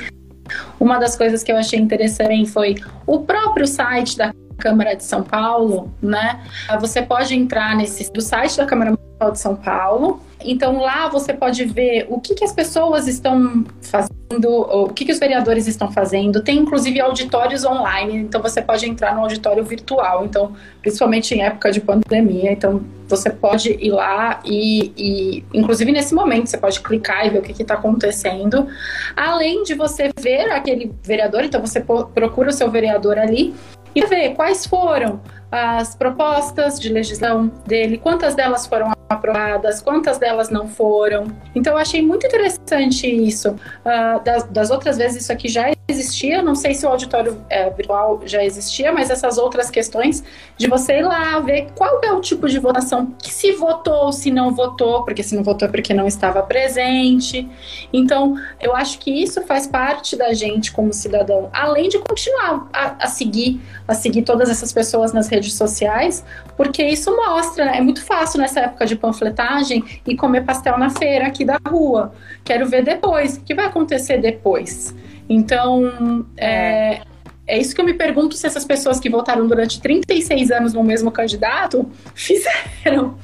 Uma 0.79 0.99
das 0.99 1.15
coisas 1.15 1.41
que 1.41 1.51
eu 1.51 1.57
achei 1.57 1.79
interessante 1.79 2.49
foi 2.49 2.75
o 3.07 3.21
próprio 3.21 3.65
site 3.65 4.15
da 4.15 4.31
Câmara 4.57 4.95
de 4.95 5.03
São 5.03 5.23
Paulo, 5.23 5.91
né? 6.01 6.43
Você 6.79 7.01
pode 7.01 7.35
entrar 7.35 7.75
nesse 7.75 8.11
do 8.13 8.21
site 8.21 8.57
da 8.57 8.65
Câmara 8.65 8.91
Municipal 8.91 9.31
de 9.31 9.39
São 9.39 9.55
Paulo. 9.55 10.21
Então 10.43 10.79
lá 10.79 11.07
você 11.07 11.33
pode 11.33 11.63
ver 11.65 12.05
o 12.09 12.19
que, 12.19 12.35
que 12.35 12.43
as 12.43 12.51
pessoas 12.51 13.07
estão 13.07 13.65
fazendo 13.81 14.15
o 14.43 14.89
que, 14.89 15.05
que 15.05 15.11
os 15.11 15.19
vereadores 15.19 15.67
estão 15.67 15.91
fazendo. 15.91 16.41
Tem 16.41 16.57
inclusive 16.57 16.99
auditórios 16.99 17.63
online, 17.63 18.17
então 18.17 18.41
você 18.41 18.61
pode 18.61 18.87
entrar 18.87 19.15
no 19.15 19.21
auditório 19.21 19.63
virtual. 19.63 20.25
Então, 20.25 20.53
principalmente 20.81 21.33
em 21.33 21.41
época 21.41 21.71
de 21.71 21.79
pandemia, 21.79 22.51
então 22.51 22.83
você 23.07 23.29
pode 23.29 23.71
ir 23.71 23.91
lá 23.91 24.41
e, 24.43 24.91
e 24.97 25.45
inclusive 25.53 25.91
nesse 25.91 26.13
momento, 26.13 26.47
você 26.47 26.57
pode 26.57 26.79
clicar 26.81 27.25
e 27.25 27.29
ver 27.29 27.39
o 27.39 27.41
que 27.41 27.61
está 27.61 27.75
acontecendo. 27.75 28.67
Além 29.15 29.63
de 29.63 29.73
você 29.73 30.11
ver 30.19 30.51
aquele 30.51 30.91
vereador, 31.03 31.43
então 31.43 31.61
você 31.61 31.79
procura 31.79 32.49
o 32.49 32.53
seu 32.53 32.69
vereador 32.69 33.17
ali 33.17 33.53
e 33.93 34.05
ver 34.05 34.33
quais 34.33 34.65
foram 34.65 35.21
as 35.55 35.95
propostas 35.95 36.77
de 36.79 36.89
legislação 36.89 37.47
dele, 37.65 37.97
quantas 37.97 38.35
delas 38.35 38.67
foram 38.67 38.91
aprovadas, 39.07 39.81
quantas 39.81 40.17
delas 40.17 40.49
não 40.49 40.67
foram. 40.67 41.27
Então 41.53 41.73
eu 41.73 41.77
achei 41.77 42.01
muito 42.01 42.27
interessante 42.27 43.07
isso. 43.07 43.51
Uh, 43.51 44.23
das, 44.23 44.43
das, 44.45 44.69
outras 44.69 44.97
vezes 44.97 45.23
isso 45.23 45.31
aqui 45.31 45.47
já 45.47 45.71
existia, 45.87 46.41
não 46.41 46.55
sei 46.55 46.73
se 46.73 46.85
o 46.85 46.89
auditório 46.89 47.39
é, 47.47 47.69
virtual 47.69 48.19
já 48.25 48.43
existia, 48.43 48.91
mas 48.91 49.11
essas 49.11 49.37
outras 49.37 49.69
questões 49.69 50.23
de 50.57 50.67
você 50.67 50.99
ir 50.99 51.03
lá 51.03 51.39
ver 51.39 51.67
qual 51.75 52.01
é 52.03 52.11
o 52.11 52.19
tipo 52.19 52.47
de 52.49 52.57
votação 52.57 53.13
que 53.21 53.31
se 53.31 53.51
votou, 53.51 54.11
se 54.11 54.31
não 54.31 54.51
votou, 54.51 55.03
porque 55.03 55.21
se 55.21 55.35
não 55.35 55.43
votou 55.43 55.67
é 55.67 55.71
porque 55.71 55.93
não 55.93 56.07
estava 56.07 56.41
presente. 56.41 57.47
Então 57.93 58.35
eu 58.59 58.75
acho 58.75 58.97
que 58.97 59.11
isso 59.11 59.43
faz 59.43 59.67
parte 59.67 60.15
da 60.15 60.33
gente 60.33 60.71
como 60.71 60.91
cidadão, 60.91 61.49
além 61.53 61.87
de 61.87 61.99
continuar 61.99 62.67
a, 62.73 63.05
a 63.05 63.07
seguir, 63.07 63.61
a 63.87 63.93
seguir 63.93 64.23
todas 64.23 64.49
essas 64.49 64.73
pessoas 64.73 65.13
nas 65.13 65.27
redes 65.27 65.53
sociais, 65.53 66.25
porque 66.57 66.83
isso 66.83 67.15
mostra, 67.15 67.65
né? 67.65 67.77
é 67.77 67.81
muito 67.81 68.03
fácil 68.03 68.39
nessa 68.39 68.61
época 68.61 68.87
de 68.87 68.95
panfletagem 68.95 69.83
e 70.05 70.15
comer 70.15 70.45
pastel 70.45 70.79
na 70.79 70.89
feira 70.89 71.27
aqui 71.27 71.45
da 71.45 71.59
rua. 71.67 72.11
Quero 72.43 72.67
ver 72.67 72.83
depois. 72.83 73.37
O 73.37 73.41
que 73.41 73.53
vai 73.53 73.65
acontecer 73.65 74.17
depois? 74.17 74.95
Então, 75.27 76.25
é, 76.37 77.01
é 77.47 77.59
isso 77.59 77.75
que 77.75 77.81
eu 77.81 77.85
me 77.85 77.93
pergunto 77.93 78.35
se 78.35 78.45
essas 78.47 78.65
pessoas 78.65 78.99
que 78.99 79.09
votaram 79.09 79.47
durante 79.47 79.79
36 79.79 80.51
anos 80.51 80.73
no 80.73 80.83
mesmo 80.83 81.11
candidato 81.11 81.89
fizeram. 82.15 83.17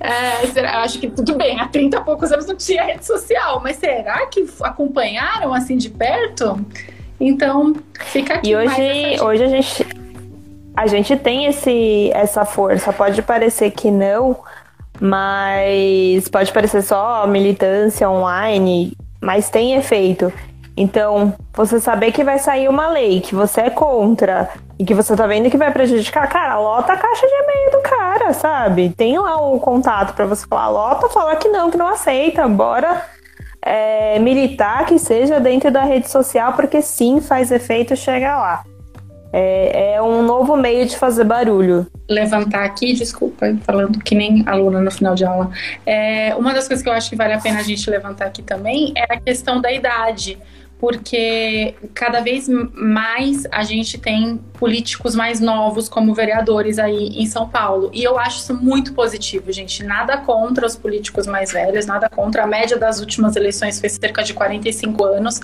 É, 0.00 0.46
será, 0.48 0.82
acho 0.82 0.98
que 0.98 1.08
tudo 1.08 1.36
bem, 1.36 1.60
há 1.60 1.68
30 1.68 1.96
e 1.96 2.00
poucos 2.00 2.32
anos 2.32 2.46
não 2.46 2.56
tinha 2.56 2.84
rede 2.84 3.06
social, 3.06 3.60
mas 3.62 3.76
será 3.76 4.26
que 4.26 4.44
acompanharam 4.60 5.54
assim 5.54 5.76
de 5.76 5.88
perto? 5.88 6.64
Então, 7.20 7.74
fica 8.06 8.34
aqui. 8.34 8.50
E 8.50 8.56
hoje, 8.56 9.22
hoje 9.22 9.44
a 9.44 9.48
gente. 9.48 10.04
A 10.76 10.88
gente 10.88 11.16
tem 11.16 11.46
esse, 11.46 12.10
essa 12.12 12.44
força. 12.44 12.92
Pode 12.92 13.22
parecer 13.22 13.70
que 13.70 13.92
não, 13.92 14.36
mas 15.00 16.28
pode 16.28 16.52
parecer 16.52 16.82
só 16.82 17.24
militância 17.28 18.10
online, 18.10 18.92
mas 19.20 19.48
tem 19.48 19.74
efeito. 19.74 20.32
Então, 20.76 21.34
você 21.52 21.78
saber 21.78 22.10
que 22.10 22.24
vai 22.24 22.38
sair 22.38 22.68
uma 22.68 22.88
lei 22.88 23.20
que 23.20 23.34
você 23.34 23.62
é 23.62 23.70
contra 23.70 24.50
e 24.78 24.84
que 24.84 24.92
você 24.92 25.14
tá 25.14 25.26
vendo 25.26 25.50
que 25.50 25.56
vai 25.56 25.72
prejudicar, 25.72 26.28
cara, 26.28 26.58
lota 26.58 26.92
a 26.92 26.96
caixa 26.96 27.26
de 27.26 27.32
e-mail 27.32 27.70
do 27.70 27.80
cara, 27.80 28.32
sabe? 28.32 28.90
Tem 28.90 29.16
lá 29.16 29.40
um 29.40 29.58
contato 29.58 30.14
para 30.14 30.26
você 30.26 30.46
falar, 30.46 30.68
lota, 30.68 31.08
falar 31.08 31.36
que 31.36 31.48
não, 31.48 31.70
que 31.70 31.76
não 31.76 31.86
aceita, 31.86 32.48
bora 32.48 33.02
é, 33.64 34.18
militar 34.18 34.84
que 34.84 34.98
seja 34.98 35.40
dentro 35.40 35.70
da 35.70 35.82
rede 35.82 36.10
social, 36.10 36.52
porque 36.52 36.82
sim, 36.82 37.20
faz 37.20 37.50
efeito 37.50 37.96
chegar 37.96 38.36
lá. 38.36 38.64
É, 39.36 39.94
é, 39.94 40.02
um 40.02 40.22
novo 40.22 40.56
meio 40.56 40.86
de 40.86 40.96
fazer 40.96 41.24
barulho. 41.24 41.88
Levantar 42.08 42.64
aqui, 42.64 42.92
desculpa, 42.92 43.46
falando 43.62 43.98
que 43.98 44.14
nem 44.14 44.44
aluna 44.46 44.80
no 44.80 44.92
final 44.92 45.16
de 45.16 45.24
aula. 45.24 45.50
É, 45.84 46.32
uma 46.36 46.54
das 46.54 46.68
coisas 46.68 46.84
que 46.84 46.88
eu 46.88 46.92
acho 46.92 47.10
que 47.10 47.16
vale 47.16 47.32
a 47.32 47.40
pena 47.40 47.58
a 47.58 47.62
gente 47.64 47.90
levantar 47.90 48.26
aqui 48.26 48.42
também 48.42 48.92
é 48.96 49.12
a 49.12 49.18
questão 49.18 49.60
da 49.60 49.72
idade 49.72 50.38
porque 50.78 51.74
cada 51.94 52.20
vez 52.20 52.46
mais 52.46 53.44
a 53.50 53.64
gente 53.64 53.96
tem 53.96 54.36
políticos 54.52 55.14
mais 55.14 55.40
novos 55.40 55.88
como 55.88 56.14
vereadores 56.14 56.78
aí 56.78 57.08
em 57.08 57.26
São 57.26 57.48
Paulo. 57.48 57.90
E 57.92 58.04
eu 58.04 58.18
acho 58.18 58.38
isso 58.40 58.54
muito 58.54 58.92
positivo, 58.92 59.50
gente. 59.50 59.82
Nada 59.82 60.18
contra 60.18 60.66
os 60.66 60.76
políticos 60.76 61.26
mais 61.26 61.52
velhos, 61.52 61.86
nada 61.86 62.08
contra. 62.10 62.44
A 62.44 62.46
média 62.46 62.76
das 62.76 63.00
últimas 63.00 63.34
eleições 63.34 63.80
foi 63.80 63.88
cerca 63.88 64.22
de 64.22 64.34
45 64.34 65.04
anos. 65.04 65.40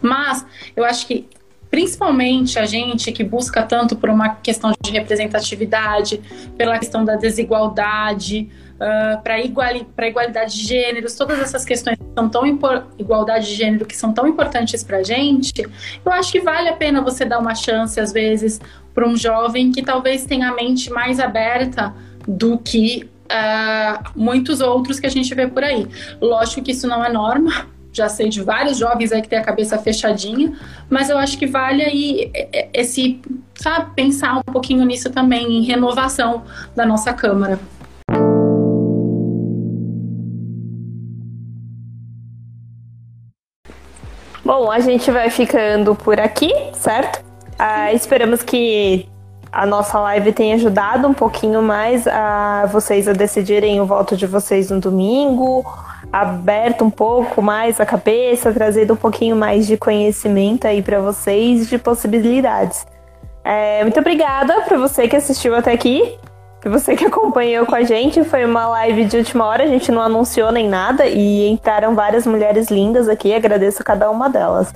Mas 0.00 0.44
eu 0.74 0.84
acho 0.84 1.06
que 1.06 1.28
principalmente 1.70 2.58
a 2.58 2.66
gente 2.66 3.12
que 3.12 3.22
busca 3.22 3.62
tanto 3.62 3.94
por 3.96 4.10
uma 4.10 4.34
questão 4.36 4.72
de 4.82 4.90
representatividade, 4.90 6.20
pela 6.58 6.78
questão 6.78 7.04
da 7.04 7.14
desigualdade, 7.14 8.48
uh, 8.74 9.22
para 9.22 9.40
iguali 9.40 9.86
igualdade 10.00 10.58
de 10.58 10.66
gêneros, 10.66 11.14
todas 11.14 11.38
essas 11.38 11.64
questões 11.64 11.96
que 11.96 12.04
são 12.14 12.28
tão 12.28 12.44
igualdade 12.98 13.46
de 13.46 13.54
gênero 13.54 13.86
que 13.86 13.96
são 13.96 14.12
tão 14.12 14.26
importantes 14.26 14.82
para 14.82 14.98
a 14.98 15.02
gente, 15.02 15.62
eu 16.04 16.12
acho 16.12 16.32
que 16.32 16.40
vale 16.40 16.68
a 16.68 16.74
pena 16.74 17.00
você 17.00 17.24
dar 17.24 17.38
uma 17.38 17.54
chance 17.54 18.00
às 18.00 18.12
vezes 18.12 18.60
para 18.92 19.06
um 19.06 19.16
jovem 19.16 19.70
que 19.70 19.82
talvez 19.82 20.24
tenha 20.24 20.50
a 20.50 20.54
mente 20.54 20.90
mais 20.90 21.20
aberta 21.20 21.94
do 22.26 22.58
que 22.58 23.08
uh, 23.26 24.10
muitos 24.16 24.60
outros 24.60 24.98
que 24.98 25.06
a 25.06 25.10
gente 25.10 25.32
vê 25.34 25.46
por 25.46 25.62
aí. 25.62 25.86
Lógico 26.20 26.62
que 26.62 26.72
isso 26.72 26.88
não 26.88 27.04
é 27.04 27.12
norma, 27.12 27.66
já 27.92 28.08
sei 28.08 28.28
de 28.28 28.42
vários 28.42 28.78
jovens 28.78 29.12
aí 29.12 29.20
que 29.22 29.28
tem 29.28 29.38
a 29.38 29.44
cabeça 29.44 29.78
fechadinha, 29.78 30.52
mas 30.88 31.10
eu 31.10 31.18
acho 31.18 31.38
que 31.38 31.46
vale 31.46 31.82
aí 31.82 32.30
esse, 32.72 33.20
sabe, 33.54 33.94
pensar 33.94 34.38
um 34.38 34.52
pouquinho 34.52 34.84
nisso 34.84 35.10
também, 35.10 35.58
em 35.58 35.62
renovação 35.62 36.44
da 36.74 36.86
nossa 36.86 37.12
Câmara. 37.12 37.58
Bom, 44.44 44.70
a 44.70 44.80
gente 44.80 45.10
vai 45.10 45.30
ficando 45.30 45.94
por 45.94 46.18
aqui, 46.18 46.52
certo? 46.74 47.24
Ah, 47.58 47.92
esperamos 47.92 48.42
que 48.42 49.06
a 49.52 49.66
nossa 49.66 49.98
live 50.00 50.32
tenha 50.32 50.54
ajudado 50.54 51.06
um 51.06 51.14
pouquinho 51.14 51.62
mais 51.62 52.06
a 52.06 52.66
vocês 52.66 53.06
a 53.06 53.12
decidirem 53.12 53.80
o 53.80 53.86
voto 53.86 54.16
de 54.16 54.26
vocês 54.26 54.70
no 54.70 54.80
domingo, 54.80 55.64
aberto 56.12 56.84
um 56.84 56.90
pouco 56.90 57.40
mais 57.40 57.80
a 57.80 57.86
cabeça, 57.86 58.52
trazendo 58.52 58.94
um 58.94 58.96
pouquinho 58.96 59.36
mais 59.36 59.66
de 59.66 59.76
conhecimento 59.76 60.66
aí 60.66 60.82
para 60.82 61.00
vocês 61.00 61.68
de 61.68 61.78
possibilidades. 61.78 62.86
É, 63.44 63.82
muito 63.82 63.98
obrigada 63.98 64.62
para 64.62 64.76
você 64.76 65.08
que 65.08 65.16
assistiu 65.16 65.54
até 65.54 65.72
aqui, 65.72 66.18
para 66.60 66.70
você 66.70 66.96
que 66.96 67.06
acompanhou 67.06 67.64
com 67.64 67.74
a 67.74 67.82
gente. 67.82 68.24
Foi 68.24 68.44
uma 68.44 68.66
live 68.68 69.04
de 69.04 69.16
última 69.16 69.46
hora, 69.46 69.64
a 69.64 69.68
gente 69.68 69.90
não 69.92 70.02
anunciou 70.02 70.50
nem 70.50 70.68
nada 70.68 71.06
e 71.06 71.48
entraram 71.48 71.94
várias 71.94 72.26
mulheres 72.26 72.68
lindas 72.70 73.08
aqui. 73.08 73.32
Agradeço 73.32 73.84
cada 73.84 74.10
uma 74.10 74.28
delas. 74.28 74.72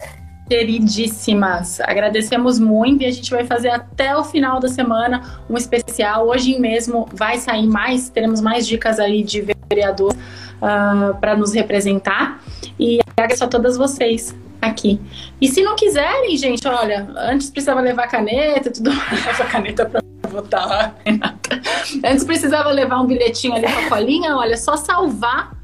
Queridíssimas, 0.49 1.81
agradecemos 1.81 2.59
muito 2.59 3.03
e 3.03 3.07
a 3.07 3.11
gente 3.11 3.31
vai 3.31 3.45
fazer 3.45 3.71
até 3.71 4.15
o 4.15 4.23
final 4.23 4.61
da 4.61 4.69
semana 4.69 5.41
um 5.49 5.57
especial. 5.57 6.29
Hoje 6.29 6.59
mesmo 6.61 7.09
vai 7.15 7.39
sair 7.39 7.67
mais, 7.67 8.11
teremos 8.11 8.43
mais 8.43 8.67
dicas 8.67 9.01
aí 9.01 9.23
de 9.23 9.41
vereador 9.71 10.15
uh, 10.61 10.67
ah, 10.67 11.17
para 11.21 11.37
nos 11.37 11.55
representar. 11.55 12.41
E 12.79 13.01
agradeço 13.07 13.45
a 13.45 13.49
todas 13.49 13.77
vocês 13.77 14.35
aqui. 14.61 15.01
E 15.41 15.49
se 15.49 15.63
não 15.63 15.77
quiserem, 15.77 16.37
gente, 16.37 16.67
olha, 16.67 17.07
antes 17.17 17.51
precisava 17.51 17.81
levar 17.81 18.09
caneta 18.09 18.69
e 18.69 18.73
tudo 18.73 18.93
mais. 18.93 19.25
Leva 19.27 19.45
caneta 19.45 19.87
para 19.87 20.01
votar, 20.31 20.95
Renata. 21.05 21.61
Antes 22.05 22.25
precisava 22.25 22.71
levar 22.71 23.01
um 23.01 23.07
bilhetinho 23.07 23.55
ali 23.55 23.67
com 23.71 23.81
a 23.81 23.89
colinha, 23.89 24.37
olha, 24.37 24.57
só 24.57 24.77
salvar 24.77 25.55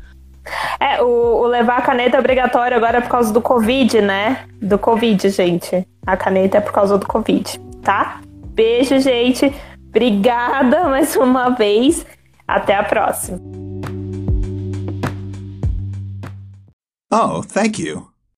é, 0.78 1.02
o, 1.02 1.42
o, 1.42 1.46
levar 1.46 1.78
a 1.78 1.82
caneta 1.82 2.16
é 2.16 2.20
obrigatório 2.20 2.76
agora 2.76 2.98
é 2.98 3.00
por 3.00 3.10
causa 3.10 3.32
do 3.32 3.40
Covid, 3.40 4.00
né? 4.00 4.44
Do 4.60 4.78
Covid, 4.78 5.28
gente. 5.28 5.86
A 6.06 6.16
caneta 6.16 6.58
é 6.58 6.60
por 6.60 6.72
causa 6.72 6.98
do 6.98 7.06
Covid, 7.06 7.60
tá? 7.82 8.20
Beijo, 8.54 8.98
gente. 8.98 9.52
Obrigada 9.88 10.84
mais 10.88 11.14
uma 11.16 11.50
vez. 11.50 12.06
Até 12.46 12.74
a 12.74 12.82
próxima. 12.82 13.38
Oh, 17.10 17.42
thank 17.42 17.78
you. 17.78 18.12